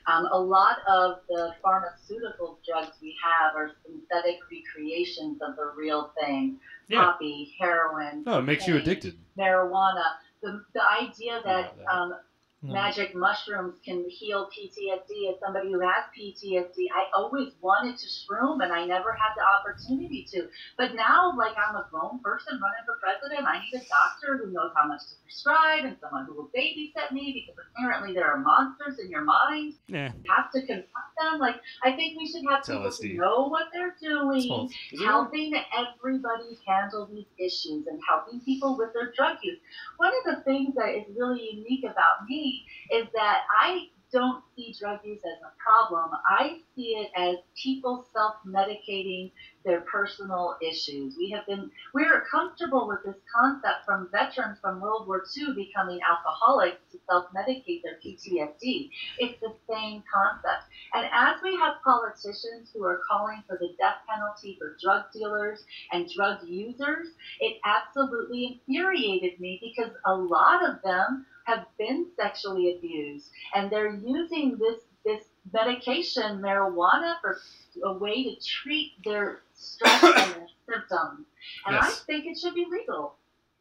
[0.07, 6.13] Um, a lot of the pharmaceutical drugs we have are synthetic recreations of the real
[6.21, 6.61] thing.
[6.87, 7.05] Yeah.
[7.07, 8.23] Poppy, heroin.
[8.27, 9.19] Oh, it makes you addicted.
[9.37, 10.05] Marijuana.
[10.43, 12.15] The, the idea that um,
[12.63, 12.75] No.
[12.75, 16.93] magic mushrooms can heal PTSD as somebody who has PTSD.
[16.95, 20.47] I always wanted to shroom and I never had the opportunity to.
[20.77, 24.53] But now, like I'm a grown person running for president, I need a doctor who
[24.53, 28.39] knows how much to prescribe and someone who will babysit me because apparently there are
[28.39, 29.75] monsters in your mind.
[29.89, 30.13] Yeah.
[30.13, 31.41] You have to confront them.
[31.41, 33.13] Like I think we should have It's people LSD.
[33.17, 34.69] who know what they're doing Well,
[35.03, 39.59] helping everybody handle these issues and helping people with their drug use.
[39.97, 42.50] One of the things that is really unique about me
[42.93, 46.11] is that I don't see drug use as a problem.
[46.29, 49.31] I see it as people self-medicating
[49.65, 51.15] their personal issues.
[51.17, 56.01] We have been we're comfortable with this concept from veterans from World War II becoming
[56.03, 58.91] alcoholics to self-medicate their PTSD.
[59.19, 60.65] It's the same concept.
[60.95, 65.63] And as we have politicians who are calling for the death penalty for drug dealers
[65.93, 72.77] and drug users, it absolutely infuriated me because a lot of them have been sexually
[72.77, 77.39] abused and they're using this this medication, marijuana, for
[77.85, 81.27] a way to treat their stress and their symptoms.
[81.67, 83.15] And I think it should be legal.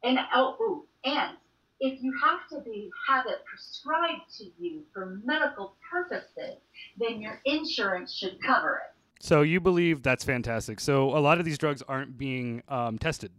[0.04, 1.38] And oh, ooh, and
[1.80, 6.58] if you have to be have it prescribed to you for medical purposes,
[6.98, 9.24] then your insurance should cover it.
[9.24, 10.80] So you believe that's fantastic.
[10.80, 13.32] So a lot of these drugs aren't being um, tested.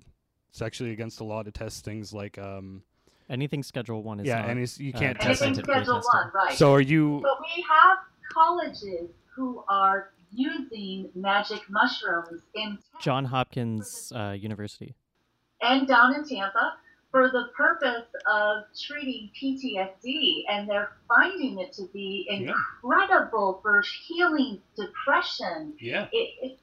[0.51, 2.83] It's actually against the law to test things like um,
[3.31, 5.67] Anything Schedule One is yeah, not, and it's, you uh, can't test Anything it.
[5.67, 6.13] scientifically Schedule tested.
[6.13, 6.59] One, right?
[6.59, 7.21] So are you?
[7.23, 7.99] But we have
[8.33, 14.95] colleges who are using magic mushrooms in John Hopkins uh, University.
[15.63, 16.75] and down in Tampa
[17.11, 22.53] for the purpose of treating PTSD, and they're finding it to be Yeah.
[22.83, 25.75] incredible for healing depression.
[25.81, 26.07] Yeah.
[26.13, 26.59] It, it,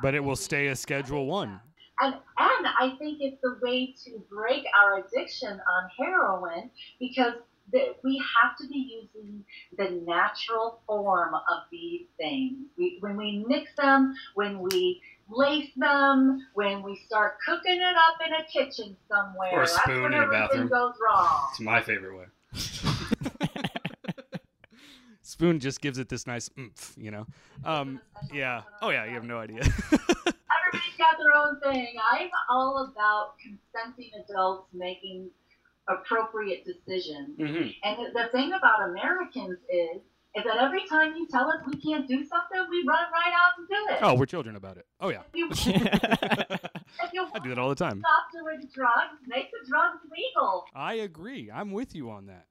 [0.00, 1.60] But it will stay a Schedule One.
[2.00, 7.34] And and I think it's the way to break our addiction on heroin because
[7.72, 9.44] that we have to be using
[9.78, 12.54] the natural form of these things.
[12.76, 18.18] We, when we mix them, when we lace them, when we start cooking it up
[18.26, 20.68] in a kitchen somewhere, Or a that's spoon when in a bathroom.
[20.68, 21.46] goes wrong.
[21.52, 22.26] It's my favorite way.
[25.24, 27.26] Spoon just gives it this nice oomph, you know.
[27.64, 28.00] Um,
[28.32, 28.62] yeah.
[28.82, 29.62] Oh yeah, you have no idea.
[31.12, 31.94] Everybody's got their own thing.
[32.12, 35.30] I'm all about consenting adults making
[35.88, 37.38] appropriate decisions.
[37.38, 37.68] Mm-hmm.
[37.84, 40.00] And the, the thing about Americans is,
[40.34, 43.58] is that every time you tell us we can't do something, we run right out
[43.58, 43.98] and do it.
[44.02, 44.86] oh, we're children about it.
[45.00, 48.00] Oh yeah, If you, if you I do that all the time.
[48.00, 50.64] stop doing drugs, make the drugs legal.
[50.74, 51.50] I agree.
[51.52, 52.46] I'm with you on that.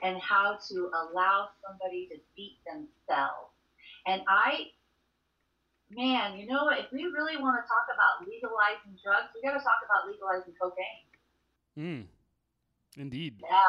[0.04, 3.54] and how to allow somebody to beat themselves.
[4.08, 4.72] And I,
[5.92, 9.64] man, you know, if we really want to talk about legalizing drugs, we got to
[9.64, 11.06] talk about legalizing cocaine.
[11.78, 12.06] Mm.
[12.98, 13.42] Indeed.
[13.42, 13.60] Yeah.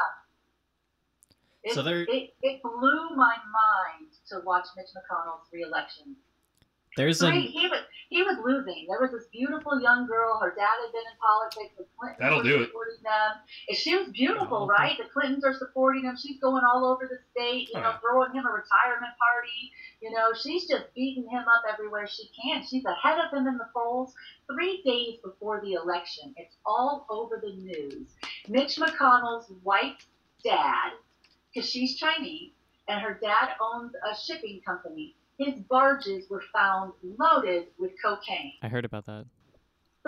[1.64, 6.16] It, So there- it, it blew my mind to watch Mitch McConnell's reelection.
[6.96, 7.80] There's He, an he was
[8.10, 8.84] he was losing.
[8.90, 10.38] There was this beautiful young girl.
[10.38, 11.72] Her dad had been in politics.
[11.78, 12.66] The Clintons That'll were do it.
[12.66, 13.32] supporting them.
[13.70, 14.74] And she was beautiful, Oh, okay.
[14.76, 14.98] right?
[14.98, 16.18] The Clintons are supporting him.
[16.20, 17.68] She's going all over the state.
[17.72, 19.72] You Oh, know, throwing him a retirement party.
[20.02, 22.62] You know, she's just beating him up everywhere she can.
[22.68, 24.12] She's ahead of him in the polls.
[24.52, 28.08] Three days before the election, it's all over the news.
[28.46, 30.04] Mitch McConnell's wife's
[30.44, 30.92] dad,
[31.54, 32.52] because she's Chinese,
[32.88, 35.16] and her dad owns a shipping company.
[35.44, 38.52] His barges were found loaded with cocaine.
[38.62, 39.26] I heard about that.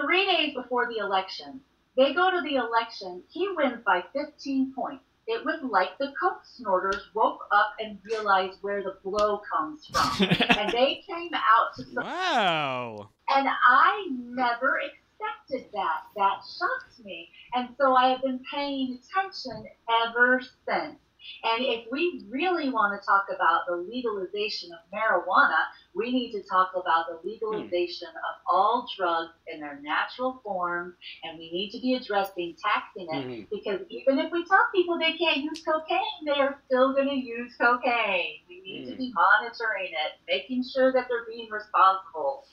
[0.01, 1.61] Three days before the election,
[1.97, 3.23] they go to the election.
[3.31, 5.05] He wins by 15 points.
[5.27, 10.29] It was like the coke snorters woke up and realized where the blow comes from.
[10.59, 13.11] and they came out to support Wow.
[13.31, 16.03] and I never expected that.
[16.17, 17.31] That shocked me.
[17.55, 19.65] And so I have been paying attention
[20.07, 20.97] ever since.
[21.45, 25.59] And if we really want to talk about the legalization of marijuana,
[25.95, 31.39] we need to talk about the legalization of all drugs in their natural forms, and
[31.39, 33.51] we need to be addressing taxing it Mhm.
[33.51, 37.15] because even if we tell people they can't use cocaine, they are still going to
[37.15, 38.41] use cocaine.
[38.49, 42.45] We need to be monitoring it, making sure that they're being responsible.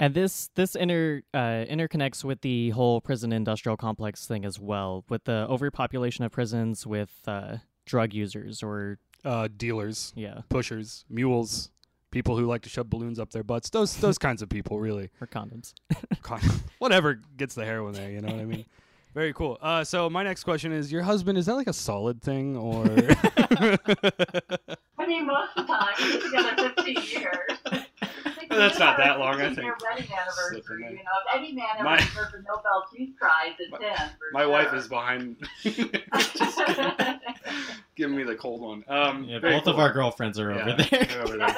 [0.00, 5.04] And this this inter uh, interconnects with the whole prison industrial complex thing as well,
[5.08, 11.70] with the overpopulation of prisons with uh, drug users or Uh, dealers, yeah pushers, mules,
[12.10, 13.70] people who like to shove balloons up their butts.
[13.70, 15.08] Those those kinds of people, really.
[15.20, 15.72] or condoms.
[16.22, 16.40] Con-
[16.78, 18.10] Whatever gets the heroin there.
[18.10, 18.66] You know what I mean?
[19.14, 19.56] Very cool.
[19.62, 22.84] Uh, so my next question is: Your husband is that like a solid thing, or
[24.98, 27.83] I mean, most of the time, we've been together 15 years.
[28.58, 29.58] That's not that long, I think.
[29.66, 33.52] Your wedding anniversary, you know, if any man ever My- deserves a Nobel Peace Prize,
[33.58, 34.08] it's him.
[34.10, 36.60] for My wife is behind, just
[37.96, 38.84] giving me the cold one.
[38.88, 41.04] Um, Yeah, very both of our girlfriends are over there.
[41.04, 41.48] they're over there.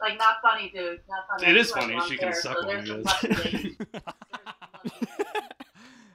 [0.00, 1.00] like not funny, dude.
[1.08, 1.50] Not funny.
[1.50, 2.00] It is funny.
[2.08, 3.44] She can hair, suck so one, there's I some guess.
[3.44, 3.76] lucky ladies.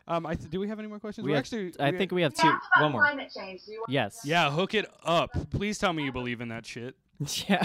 [0.07, 1.25] um, I th- do we have any more questions?
[1.25, 2.47] We We're have- actually, I we- think we have two.
[2.47, 3.01] about One more.
[3.01, 3.65] climate change.
[3.65, 4.21] Do you want Yes.
[4.23, 5.31] Yeah, hook it up.
[5.51, 6.95] Please tell me you believe in that shit.
[7.47, 7.63] yeah.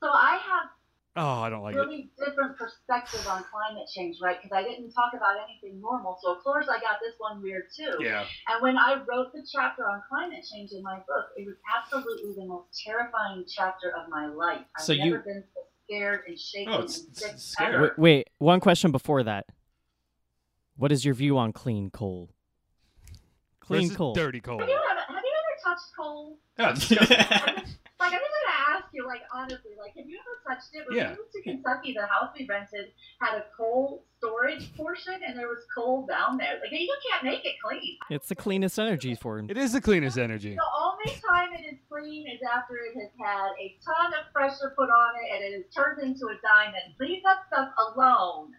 [0.00, 0.68] So I have
[1.16, 1.78] Oh, I don't like it.
[1.78, 4.36] really different perspective on climate change, right?
[4.42, 6.18] Because I didn't talk about anything normal.
[6.20, 7.98] So of course I got this one weird too.
[8.00, 8.24] Yeah.
[8.48, 12.34] And when I wrote the chapter on climate change in my book, it was absolutely
[12.36, 14.62] the most terrifying chapter of my life.
[14.76, 17.80] I've So never you- been so scared and shaken Oh, and it's- sick it's scary.
[17.82, 19.46] Wait, wait, one question before that.
[20.76, 22.30] What is your view on clean coal?
[23.60, 24.14] Clean Versus coal.
[24.14, 24.58] dirty coal.
[24.58, 26.38] Have you ever have you ever touched coal?
[26.58, 27.16] Yeah, it's disgusting.
[28.00, 30.86] Like I'm just gonna ask you, like honestly, like have you ever touched it?
[30.88, 31.10] When Yeah.
[31.10, 35.48] we moved to Kentucky, the house we rented had a coal storage portion, and there
[35.48, 36.60] was coal down there.
[36.62, 37.96] Like you can't make it clean.
[38.10, 39.50] It's the cleanest energy for him.
[39.50, 40.54] It is the cleanest energy.
[40.54, 44.72] The only time it is clean is after it has had a ton of pressure
[44.76, 46.94] put on it and it is turned into a diamond.
[47.00, 48.52] Leave that stuff alone.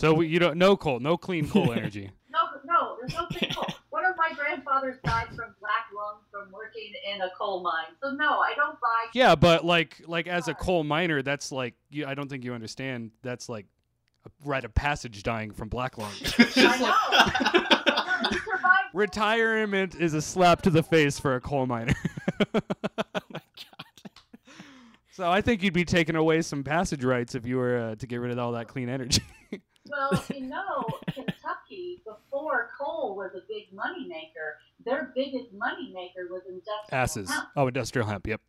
[0.00, 2.10] So we, you don't no coal, no clean coal energy.
[2.30, 3.66] No, no, there's no clean coal.
[3.90, 5.77] One of my grandfathers died from black lung
[6.38, 7.96] from working in a coal mine.
[8.02, 9.06] So no, I don't buy.
[9.12, 12.54] Yeah, but like like as a coal miner, that's like you, I don't think you
[12.54, 13.10] understand.
[13.22, 13.66] That's like
[14.26, 16.12] a rite of passage dying from black lung.
[16.38, 17.58] I
[18.22, 18.38] know.
[18.94, 21.94] Retirement is a slap to the face for a coal miner.
[22.54, 22.60] oh
[23.30, 24.10] my god.
[25.10, 28.06] so I think you'd be taking away some passage rights if you were uh, to
[28.06, 29.22] get rid of all that clean energy.
[29.90, 30.84] Well, you know,
[31.14, 34.56] Kentucky, before coal was a big moneymaker,
[34.88, 37.30] their biggest money maker was industrial Asses.
[37.30, 37.48] hemp.
[37.56, 38.26] Oh, industrial hemp.
[38.26, 38.40] Yep.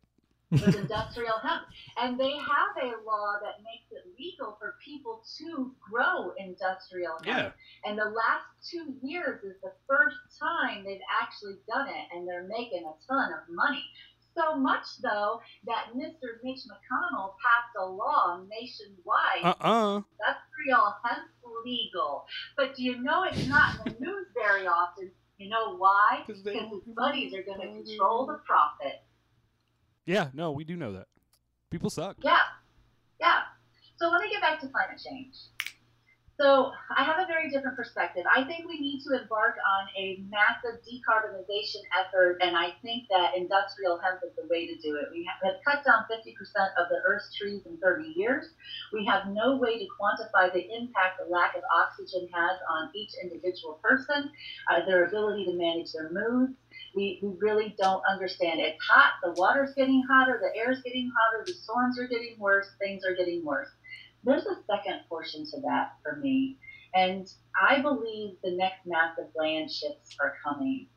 [0.52, 1.62] Was industrial hemp.
[1.98, 7.54] And they have a law that makes it legal for people to grow industrial hemp.
[7.54, 7.88] Yeah.
[7.88, 12.48] And the last two years is the first time they've actually done it, and they're
[12.48, 13.84] making a ton of money.
[14.36, 16.38] So much, though, that Mr.
[16.42, 21.26] Mitch McConnell passed a law nationwide Uh uh industrial hemp
[21.64, 22.24] legal.
[22.56, 25.10] But do you know it's not in the news very often?
[25.40, 26.22] You know why?
[26.26, 29.02] Because they- his buddies are going to control the profit.
[30.04, 30.28] Yeah.
[30.34, 31.08] No, we do know that.
[31.70, 32.16] People suck.
[32.20, 32.36] Yeah,
[33.18, 33.44] yeah.
[33.96, 35.34] So let me get back to climate change.
[36.40, 38.24] So I have a very different perspective.
[38.24, 43.36] I think we need to embark on a massive decarbonization effort, and I think that
[43.36, 45.12] industrial hemp is the way to do it.
[45.12, 46.32] We have cut down 50%
[46.80, 48.46] of the Earth's trees in 30 years.
[48.90, 53.10] We have no way to quantify the impact the lack of oxygen has on each
[53.22, 54.30] individual person,
[54.70, 56.54] uh, their ability to manage their moods.
[56.96, 58.60] We, we really don't understand.
[58.60, 62.66] It's hot, the water's getting hotter, the air's getting hotter, the storms are getting worse,
[62.78, 63.68] things are getting worse.
[64.24, 66.58] There's a second portion to that for me,
[66.94, 67.26] and
[67.60, 70.88] I believe the next massive land shifts are coming.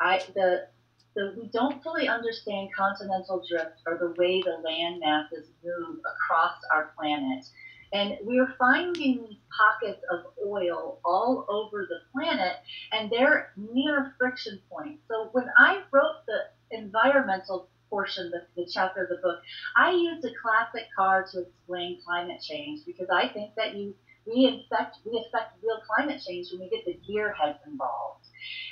[0.00, 0.68] I the
[1.14, 6.54] the, we don't fully understand continental drift or the way the land masses move across
[6.72, 7.44] our planet.
[7.92, 12.56] And we're finding these pockets of oil all over the planet,
[12.92, 15.02] and they're near friction points.
[15.08, 19.40] So when I wrote the environmental portion, the, the chapter of the book,
[19.76, 23.94] I used a classic car to explain climate change because I think that you
[24.26, 28.26] we affect we affect real climate change when we get the gearheads involved.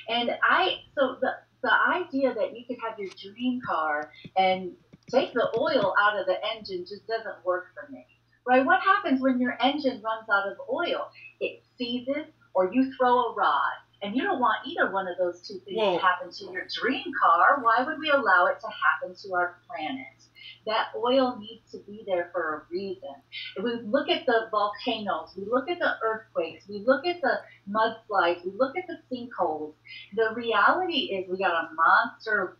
[0.08, 4.72] And I so the the idea that you could have your dream car and
[5.10, 8.06] take the oil out of the engine just doesn't work for me.
[8.46, 8.64] Right?
[8.64, 11.10] What happens when your engine runs out of oil?
[11.40, 13.76] It seizes or you throw a rod.
[14.02, 17.04] And you don't want either one of those two things to happen to your dream
[17.20, 17.60] car.
[17.62, 20.06] Why would we allow it to happen to our planet?
[20.66, 23.14] That oil needs to be there for a reason.
[23.56, 27.40] If we look at the volcanoes, we look at the earthquakes, we look at the
[27.68, 29.74] mudslides, we look at the sinkholes.
[30.14, 32.58] The reality is we got a monster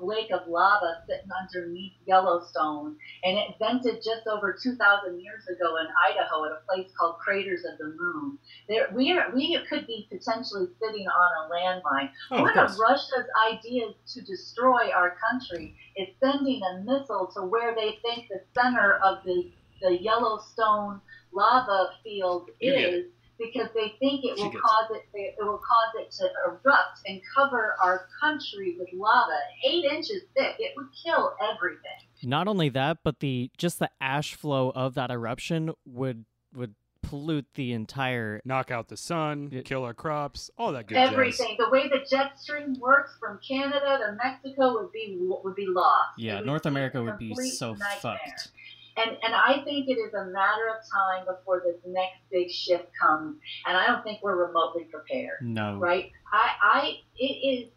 [0.00, 5.86] lake of lava sitting underneath Yellowstone, and it vented just over 2,000 years ago in
[6.08, 8.38] Idaho at a place called Craters of the Moon.
[8.68, 12.10] There, we are, we could be potentially sitting on a landmine.
[12.30, 12.78] Oh, of of.
[12.78, 18.42] Russia's ideas to destroy our country is sending a missile to where they think the
[18.54, 19.50] center of the,
[19.82, 21.00] the Yellowstone
[21.32, 23.06] lava field is
[23.38, 27.20] because they think it She will cause it it will cause it to erupt and
[27.36, 30.56] cover our country with lava eight inches thick.
[30.58, 31.80] It would kill everything.
[32.22, 36.24] Not only that, but the just the ash flow of that eruption would
[36.54, 39.60] would pollute the entire Knock out the sun, Yeah.
[39.62, 41.12] kill our crops, all that good jazz.
[41.12, 41.56] Everything.
[41.56, 46.18] The way the jet stream works from Canada to Mexico would be would be lost.
[46.18, 47.88] Yeah, It North America would be so nightmare.
[48.00, 48.50] fucked.
[48.96, 52.88] And and I think it is a matter of time before this next big shift
[53.00, 55.38] comes, and I don't think we're remotely prepared.
[55.42, 55.78] No.
[55.78, 56.10] Right?
[56.32, 57.70] I I it is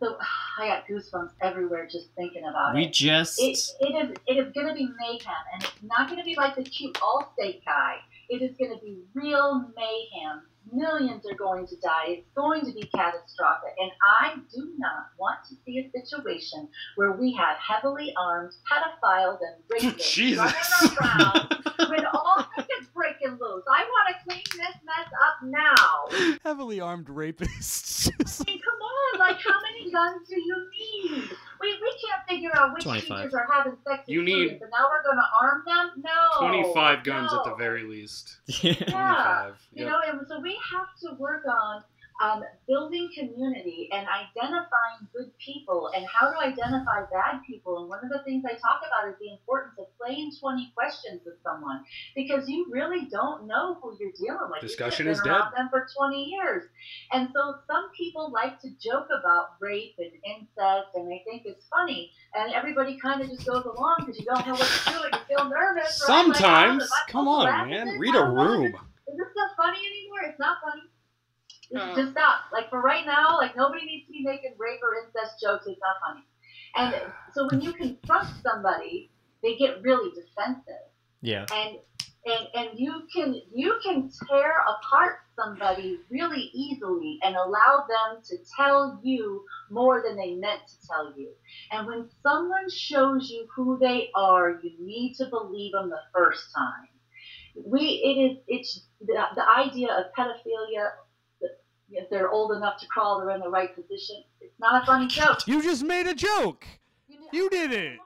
[0.00, 0.16] the
[0.58, 2.86] I got goosebumps everywhere just thinking about We it.
[2.86, 6.18] We just It, it is it is going to be mayhem, and it's not going
[6.18, 7.96] to be like the cute Allstate guy.
[8.28, 10.42] It is going to be real mayhem.
[10.72, 12.06] Millions are going to die.
[12.08, 13.90] It's going to be catastrophic, and
[14.20, 19.62] I do not want to see a situation where we have heavily armed pedophiles and
[19.94, 20.38] rapists Jesus.
[20.38, 23.64] running around with all kinds breaking loose.
[23.70, 26.38] I want to clean this mess up now.
[26.42, 28.08] Heavily armed rapists.
[28.10, 31.28] I mean, come on, like how many guns do you need?
[31.60, 33.16] We, we can't figure out which 25.
[33.18, 36.02] teachers are having sex with You need- students, and now we're going to arm them?
[36.04, 36.48] No.
[36.48, 38.36] 25 guns at the very least.
[38.46, 38.74] yeah.
[38.88, 39.52] Yeah.
[39.54, 39.68] 25.
[39.74, 41.82] You know, and so we have to work on
[42.22, 47.80] um, building community and identifying good people and how to identify bad people.
[47.80, 51.20] And one of the things I talk about is the importance of playing 20 questions
[51.24, 54.60] with someone because you really don't know who you're dealing with.
[54.60, 56.64] Discussion is around them for 20 years.
[57.12, 61.66] And so some people like to joke about rape and incest, and they think it's
[61.68, 62.10] funny.
[62.34, 65.14] And everybody kind of just goes along because you don't know what to do and
[65.14, 66.00] you feel nervous.
[66.08, 66.26] right?
[66.26, 66.90] Like, oh, Sometimes.
[67.08, 67.98] Come on, man.
[67.98, 68.66] Read a room.
[68.66, 70.28] Is this stuff funny anymore?
[70.28, 70.82] It's not funny.
[71.72, 71.94] Just, Uh.
[71.96, 72.40] just stop.
[72.52, 75.66] Like for right now, like nobody needs to be making rape or incest jokes.
[75.66, 76.24] It's not funny.
[76.76, 79.10] And so when you confront somebody,
[79.42, 80.86] they get really defensive,
[81.22, 81.46] Yeah.
[81.52, 81.78] and
[82.26, 88.36] and and you can you can tear apart somebody really easily and allow them to
[88.56, 91.30] tell you more than they meant to tell you.
[91.70, 96.52] And when someone shows you who they are, you need to believe them the first
[96.54, 96.88] time.
[97.64, 100.90] We it is it's the, the idea of pedophilia.
[101.90, 104.22] That If they're old enough to crawl, they're in the right position.
[104.40, 105.46] It's not a funny joke.
[105.46, 106.64] You just made a joke.
[107.32, 107.98] You did it.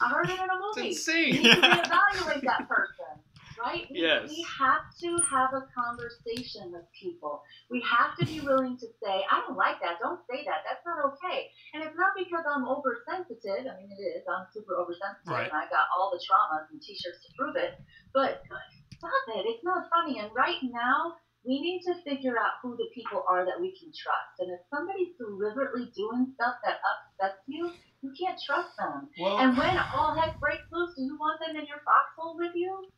[0.00, 0.88] I heard it in a It's movie.
[0.88, 1.34] insane.
[1.34, 3.12] You need to reevaluate that person,
[3.62, 3.86] right?
[3.90, 4.28] We, Yes.
[4.28, 7.42] we have to have a conversation with people.
[7.70, 9.96] We have to be willing to say, I don't like that.
[10.02, 10.64] Don't say that.
[10.68, 11.48] That's not okay.
[11.74, 13.64] And it's not because I'm oversensitive.
[13.68, 14.24] I mean, it is.
[14.28, 15.48] I'm super oversensitive, Right.
[15.48, 17.78] and I got all the traumas and T-shirts to prove it.
[18.12, 18.42] But
[18.98, 19.44] stop it.
[19.48, 20.18] It's not funny.
[20.20, 23.92] And right now, we need to figure out who the people are that we can
[23.94, 24.40] trust.
[24.40, 27.70] And if somebody's deliberately doing stuff that upsets you,
[28.02, 29.08] you can't trust them.
[29.20, 32.52] Well, And when all heck breaks loose, do you want them in your foxhole with
[32.54, 32.88] you?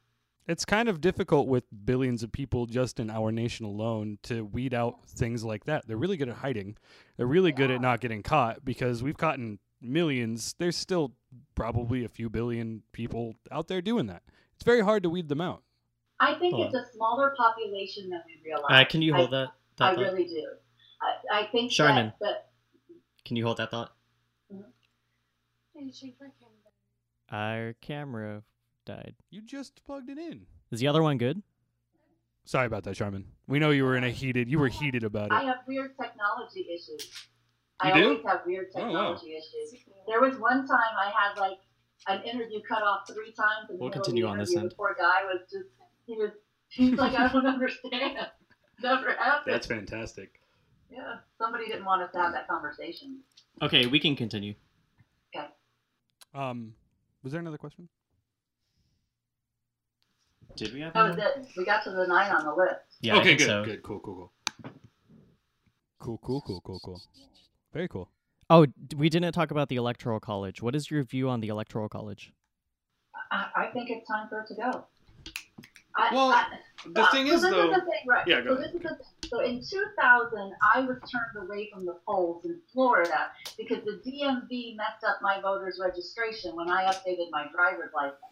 [0.47, 4.73] It's kind of difficult with billions of people just in our nation alone to weed
[4.73, 5.87] out things like that.
[5.87, 6.79] They're really good at hiding.
[7.19, 10.55] They're really good at not getting caught because we've caught in millions.
[10.59, 11.13] There's still
[11.55, 14.23] probably a few billion people out there doing that.
[14.55, 15.63] It's very hard to weed them out.
[16.21, 18.65] I think Hold it's a smaller population than we realize.
[18.71, 19.49] Uh, can you hold I, that?
[19.77, 20.01] that I thought?
[20.03, 20.45] really do.
[21.33, 22.07] I, I think Charmin.
[22.07, 22.49] that, that
[23.25, 23.93] Can you hold that thought?
[24.53, 24.55] I
[25.83, 26.57] need to change my camera.
[27.31, 28.43] Our camera
[28.85, 29.15] died.
[29.31, 30.47] You just plugged it in.
[30.73, 31.43] Is the other one good?
[32.45, 33.27] Sorry about that, Charmin.
[33.47, 34.49] We know you were in a heated.
[34.49, 35.33] You were heated about it.
[35.33, 37.07] I have weird technology issues.
[37.85, 38.05] You I do?
[38.09, 38.87] always have weird Oh, wow.
[38.87, 39.85] technology issues.
[40.09, 41.59] There was one time I had like
[42.09, 43.69] an interview cut off three times.
[43.71, 44.71] In the We'll middle continue on this end.
[44.71, 45.69] The poor guy was just
[46.09, 46.31] he was
[46.69, 48.17] he's like I don't understand.
[48.83, 49.55] Never happened.
[49.55, 50.41] that's fantastic.
[50.91, 51.17] yeah.
[51.37, 53.21] Somebody didn't want us to have that conversation.
[53.61, 54.55] Okay, we can continue.
[55.35, 55.47] Okay.
[56.35, 56.75] Um,
[57.23, 57.89] was there another question?
[60.57, 60.95] Did we have?
[60.95, 61.49] That was it.
[61.57, 62.81] We got to the nine on the list.
[63.01, 63.17] Yeah.
[63.17, 63.65] I okay, think good, so.
[63.65, 64.73] good, cool, cool, cool.
[66.01, 67.03] Cool, cool, cool, cool, cool.
[67.73, 68.09] Very cool.
[68.49, 70.63] Oh, we didn't talk about the electoral college.
[70.63, 72.33] What is your view on the electoral college?
[73.31, 74.87] I, I think it's time for it to go.
[75.99, 76.47] I, Well, I,
[76.87, 78.27] The uh, thing so is, this though, is the thing, right?
[78.27, 78.73] Yeah, go so ahead.
[78.73, 79.07] this is the thing.
[79.29, 84.77] So in 2000, I was turned away from the polls in Florida because the DMV
[84.77, 88.23] messed up my voter's registration when I updated my driver's license.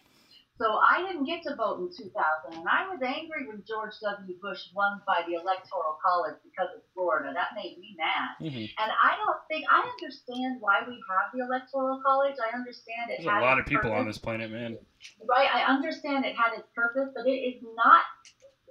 [0.58, 2.16] So I didn't get to vote in 2000,
[2.56, 4.36] and I was angry when George W.
[4.40, 7.32] Bush won by the Electoral College because of Florida.
[7.34, 8.40] That made me mad.
[8.40, 8.72] Mhm.
[8.78, 12.36] And I don't think I understand why we have the Electoral College.
[12.40, 13.20] I understand it.
[13.22, 14.78] there's a lot of people on this planet, man.
[15.24, 18.04] Right, I understand it had its purpose, but it is not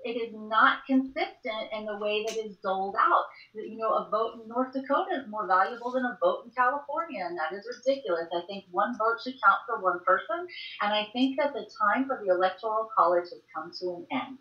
[0.05, 3.25] it is not consistent in the way that it's doled out.
[3.55, 7.25] You know, a vote in North Dakota is more valuable than a vote in California,
[7.25, 8.27] and that is ridiculous.
[8.31, 10.47] I think one vote should count for one person,
[10.81, 14.37] and I think that the time for the Electoral College has come to an end.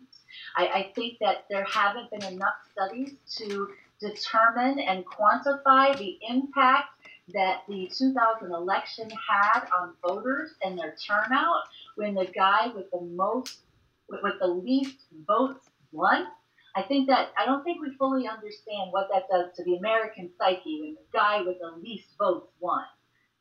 [0.55, 6.89] I, I think that there haven't been enough studies to determine and quantify the impact
[7.33, 11.63] that the 2000 election had on voters and their turnout
[11.95, 13.61] when the guy with the most,
[14.09, 14.97] with, the least
[15.27, 16.27] votes won.
[16.75, 20.29] I think that I don't think we fully understand what that does to the American
[20.37, 22.83] psyche when the guy with the least votes won.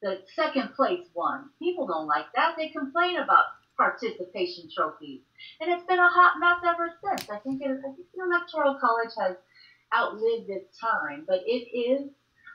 [0.02, 1.50] The second place won.
[1.58, 2.54] People don't like that.
[2.56, 3.44] They complain about
[3.76, 5.22] participation trophies,
[5.60, 7.28] and it's been a hot mess ever since.
[7.28, 9.36] I think, it, I think the Electoral College has
[9.92, 12.10] outlived its time, but it is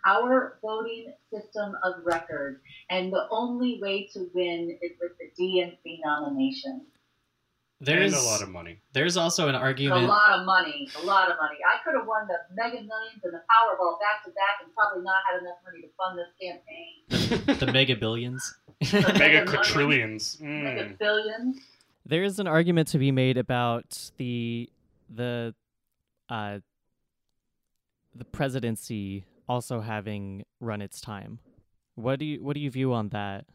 [0.05, 5.99] our voting system of record, and the only way to win is with the DNC
[6.05, 6.85] nomination.
[7.81, 8.81] There's and a lot of money.
[8.93, 10.03] there's also an argument.
[10.03, 11.55] A lot of money, a lot of money.
[11.65, 15.03] I could have won the Mega Millions and the Powerball back to back, and probably
[15.03, 17.57] not had enough money to fund this campaign.
[17.65, 18.53] the mega billions.
[18.93, 20.37] Mega Mega quadrillions.
[20.41, 20.97] Mega Mm.
[20.99, 21.57] billions.
[22.05, 24.69] There is an argument to be made about the
[25.09, 25.53] the
[26.29, 26.59] uh
[28.15, 31.39] the presidency also having run its time
[31.95, 33.45] What do you what do you view on that?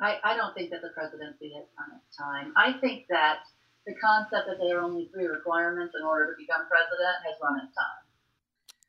[0.00, 2.52] I, I don't think that the presidency has run its time.
[2.56, 3.38] I think that
[3.86, 7.60] the concept that there are only three requirements in order to become president has run
[7.64, 8.02] its time.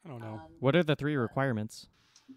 [0.06, 0.39] I don't know.
[0.41, 1.88] Um, What are the three requirements?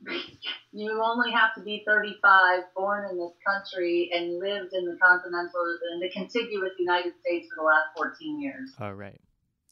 [0.72, 5.78] you only have to be 35, born in this country, and lived in the continental,
[5.94, 8.70] in the contiguous United States for the last 14 years.
[8.80, 9.18] Oh right.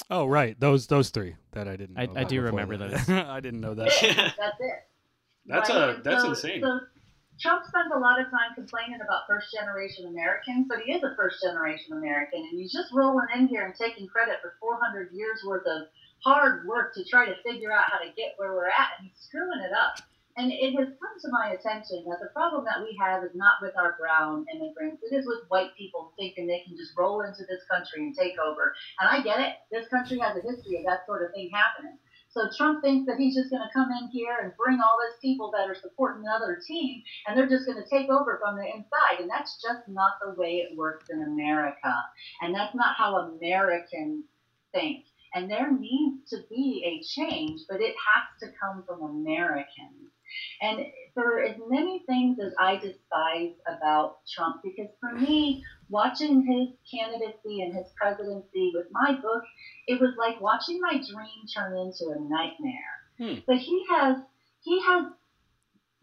[0.09, 0.59] Oh, right.
[0.59, 1.97] Those those three that I didn't.
[1.97, 2.91] Know I- I do remember that.
[3.07, 3.09] those.
[3.27, 3.89] I didn't know that.
[4.39, 4.89] That's it.
[5.47, 5.99] That's Right?
[5.99, 6.61] a that's so- insane.
[6.63, 6.81] So
[7.39, 11.15] Trump spends a lot of time complaining about first generation Americans, but he is a
[11.17, 15.45] first generation American, and he's just rolling in here and taking credit for 400 years
[15.45, 15.89] worth of
[16.25, 19.21] hard work to try to figure out how to get where we're at, and he's
[19.21, 20.01] screwing it up.
[20.39, 23.57] And it has come to my attention that the problem that we have is not
[23.63, 25.03] with our brown immigrants.
[25.03, 28.37] It is with white people thinking they can just roll into this country and take
[28.39, 28.75] over.
[29.01, 29.57] And I get it.
[29.73, 31.97] This country has a history of that sort of thing happening.
[32.37, 35.19] So Trump thinks that he's just going to come in here and bring all these
[35.23, 38.65] people that are supporting another team, and they're just going to take over from the
[38.65, 39.21] inside.
[39.21, 41.95] And that's just not the way it works in America.
[42.43, 44.27] And that's not how Americans
[44.71, 45.07] think.
[45.35, 50.06] And there needs to be a change, but it has to come from Americans.
[50.61, 56.77] And for as many things as I despise about Trump, because for me, watching his
[56.91, 59.43] candidacy and his presidency with my book,
[59.87, 62.97] it was like watching my dream turn into a nightmare.
[63.19, 63.41] Hmm.
[63.47, 64.19] But he has,
[64.63, 65.07] he has,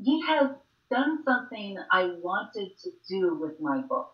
[0.02, 0.52] he has
[0.90, 4.14] done something I wanted to do with my book.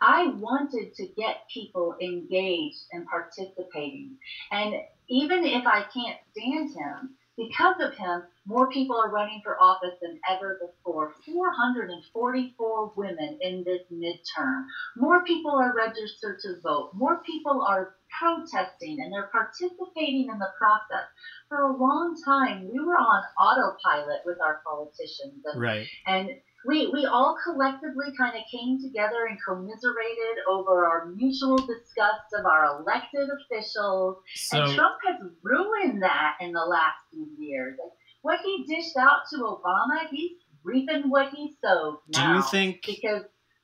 [0.00, 4.16] I wanted to get people engaged and participating.
[4.50, 4.74] And
[5.08, 9.94] even if I can't stand him, because of him, more people are running for office
[10.02, 11.14] than ever before.
[11.26, 14.64] 444 women in this midterm.
[14.96, 16.90] More people are registered to vote.
[16.94, 21.06] More people are protesting and they're participating in the process.
[21.48, 25.44] For a long time, we were on autopilot with our politicians.
[25.44, 25.86] And Right.
[26.06, 26.30] and
[26.66, 32.44] we, we all collectively kind of came together and commiserated over our mutual disgust of
[32.44, 34.18] our elected officials.
[34.34, 37.78] So and Trump has ruined that in the last few years.
[37.82, 37.92] Like,
[38.22, 40.32] what he dished out to Obama, he's
[40.62, 43.22] reaping what he sowed Do you think Because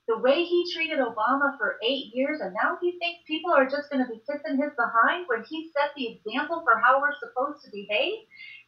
[0.09, 3.91] the way he treated Obama for eight years, and now he thinks people are just
[3.91, 7.63] going to be kissing his behind when he set the example for how we're supposed
[7.65, 8.21] to behave.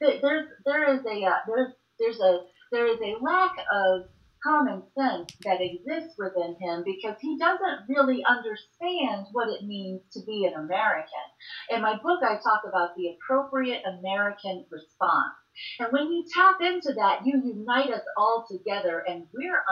[0.03, 2.41] Th- There's there is a uh, there's there's a
[2.73, 4.03] there is a lack of
[4.43, 10.21] common sense that exists within him because he doesn't really understand what it means to
[10.27, 11.27] be an American.
[11.71, 15.35] In my book, I talk about the appropriate American response.
[15.81, 19.63] And when you tap into that, you unite us all together and we're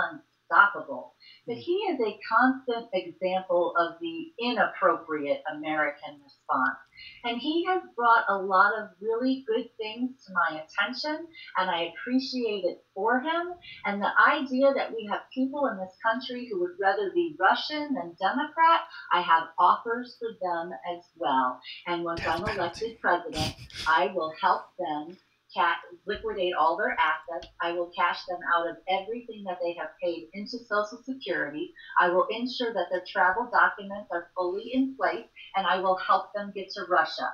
[0.51, 1.14] unstoppable.
[1.47, 1.61] But hmm.
[1.61, 6.78] he is a constant example of the inappropriate American response.
[7.24, 11.26] And he has brought a lot of really good things to my attention,
[11.59, 13.53] and I appreciate it for him.
[13.84, 17.94] And the idea that we have people in this country who would rather be Russian
[17.94, 18.80] than Democrat,
[19.12, 21.61] I have offers for them as well.
[21.86, 23.55] And once Death I'm elected president,
[23.86, 25.18] I will help them
[25.57, 25.76] ca-
[26.07, 27.52] liquidate all their assets.
[27.61, 31.72] I will cash them out of everything that they have paid into Social Security.
[31.98, 35.26] I will ensure that their travel documents are fully in place,
[35.57, 37.32] and I will help them get to Russia.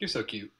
[0.00, 0.50] You're so cute.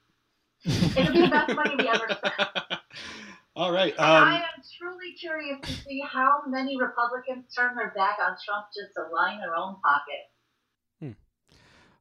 [0.65, 2.49] It'll be the best money we ever spent.
[3.57, 3.95] All right.
[3.95, 8.37] And I Um, am truly curious to see how many Republicans turn their back on
[8.45, 11.17] Trump just to line their own pocket.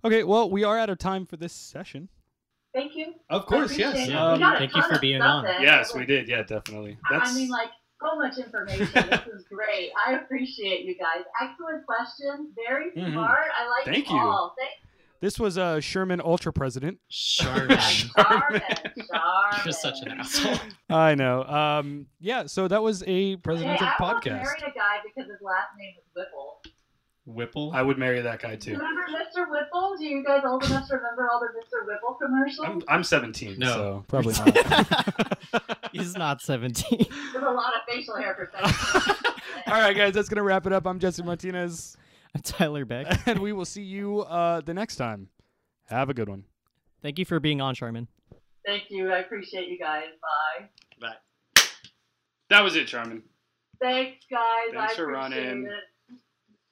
[0.01, 2.07] Okay, well, we are out of time for this session.
[2.73, 3.13] Thank you.
[3.29, 4.07] of course, yes.
[4.07, 4.23] Yeah.
[4.33, 5.45] Um, Thank you for being on.
[5.45, 5.61] in.
[5.61, 6.27] yes, we did.
[6.27, 6.97] Yeah, definitely.
[7.09, 7.69] That's I mean, like,
[8.01, 8.87] so much information.
[8.93, 9.91] this is great.
[10.07, 11.23] I appreciate you guys.
[11.41, 12.49] Excellent questions.
[12.67, 13.13] Very Mhm.
[13.13, 13.47] smart.
[13.57, 14.21] I like Thank them you.
[14.21, 14.55] all.
[14.57, 14.71] Thank
[15.19, 16.99] This was uh, Sherman Ultra President.
[17.09, 17.77] Sherman.
[18.15, 18.61] Charmin.
[19.11, 19.63] Charmin.
[19.65, 20.55] You're such an asshole.
[20.89, 21.43] I know.
[21.43, 24.43] Um, yeah, so that was a Hey, presidential I almost podcast.
[24.43, 26.58] married a guy because his last name was Whipple.
[27.33, 27.71] Whipple.
[27.73, 28.73] I would marry that guy too.
[28.73, 29.49] Remember Mr.
[29.49, 29.95] Whipple?
[29.97, 31.85] Do you guys old enough to remember all the Mr.
[31.85, 32.65] Whipple commercials?
[32.67, 33.59] I'm, I'm 17.
[33.59, 33.67] No.
[33.67, 35.39] So probably not.
[35.91, 37.05] he's not 17.
[37.33, 38.49] There's a lot of facial hair for
[39.71, 40.87] All right, guys, that's gonna wrap it up.
[40.87, 41.95] I'm Jesse Martinez,
[42.35, 43.27] I'm Tyler Beck.
[43.27, 45.29] and we will see you uh, the next time.
[45.87, 46.45] Have a good one.
[47.01, 48.07] Thank you for being on, Charmin.
[48.65, 49.11] Thank you.
[49.11, 50.05] I appreciate you guys.
[50.59, 50.65] Bye.
[51.55, 51.63] Bye.
[52.49, 53.23] That was it, Charmin.
[53.81, 54.73] Thanks, guys.
[54.73, 55.65] Thanks I for appreciate running.
[55.67, 55.73] it.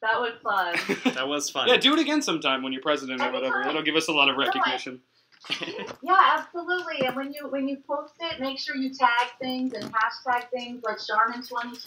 [0.02, 1.14] That was fun.
[1.16, 1.68] That was fun.
[1.68, 3.56] Yeah, do it again sometime when you're president or whatever.
[3.56, 3.70] Anytime.
[3.72, 5.02] It'll give us a lot of recognition.
[6.04, 7.06] yeah, absolutely.
[7.06, 10.84] And when you when you post it, make sure you tag things and hashtag things
[10.84, 11.80] like Charmin 2020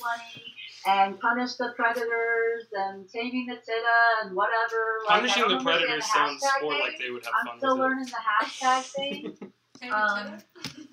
[0.86, 5.00] and punish the predators and taming the titta and whatever.
[5.06, 7.76] Like, Punishing don't the predators sounds hashtag more like they would have I'm fun still
[7.76, 7.82] with it.
[7.82, 8.82] learning the hashtag
[9.80, 9.92] thing.
[9.92, 10.86] Um, it.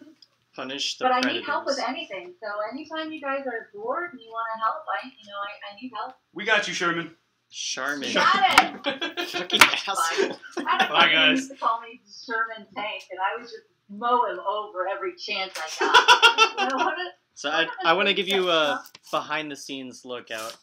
[0.58, 2.34] Punish the But I need help with anything.
[2.42, 5.72] So anytime you guys are bored and you want to help, I you know I,
[5.72, 6.16] I need help.
[6.34, 7.12] We got you, Sherman.
[7.52, 8.12] Charmin.
[8.12, 9.30] Got it.
[9.30, 10.36] Fucking asshole.
[10.58, 11.38] I Bye, buddy who guys.
[11.38, 15.54] used to call me Sherman Tank, and I was just mow him over every chance
[15.56, 16.60] I got.
[16.72, 16.98] you know what?
[17.36, 20.58] So I, I want to give you a behind the scenes look out.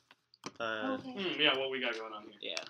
[0.58, 1.12] Uh, Okay.
[1.12, 2.50] Hmm, yeah, what we got going on here?
[2.50, 2.64] yeah.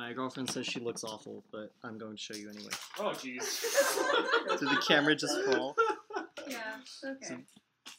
[0.00, 0.08] Whatever, girl.
[0.08, 2.70] My girlfriend says she looks awful, but I'm going to show you anyway.
[2.98, 4.58] Oh, jeez.
[4.58, 5.76] Did the camera just fall?
[6.48, 6.58] Yeah,
[7.04, 7.36] okay.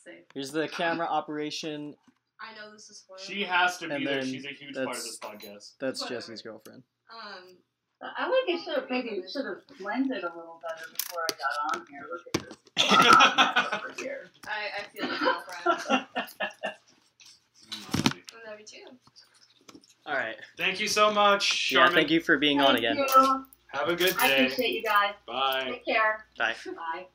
[0.04, 0.16] Safe.
[0.34, 1.96] Here's the camera operation.
[2.42, 3.24] I know this is horrible.
[3.26, 4.24] She has to be And there.
[4.26, 5.72] She's a huge part of that's- this podcast.
[5.80, 6.20] That's Whatever.
[6.22, 6.84] Jesse's girlfriend.
[7.12, 7.58] Um,
[8.02, 11.76] I think it should have maybe should have blended a little better before I got
[11.80, 12.08] on here.
[12.12, 14.32] Look at this over here.
[14.48, 14.50] I,
[14.80, 16.08] I feel like girlfriend.
[16.64, 18.98] I love you too.
[20.06, 20.36] All right.
[20.58, 22.98] Thank you so much, Yeah, thank you for being on again.
[22.98, 23.46] you.
[23.68, 24.24] Have a good day.
[24.24, 25.14] I appreciate you guys.
[25.26, 25.66] Bye.
[25.70, 26.26] Take care.
[26.38, 26.56] Bye.
[26.66, 27.06] Bye.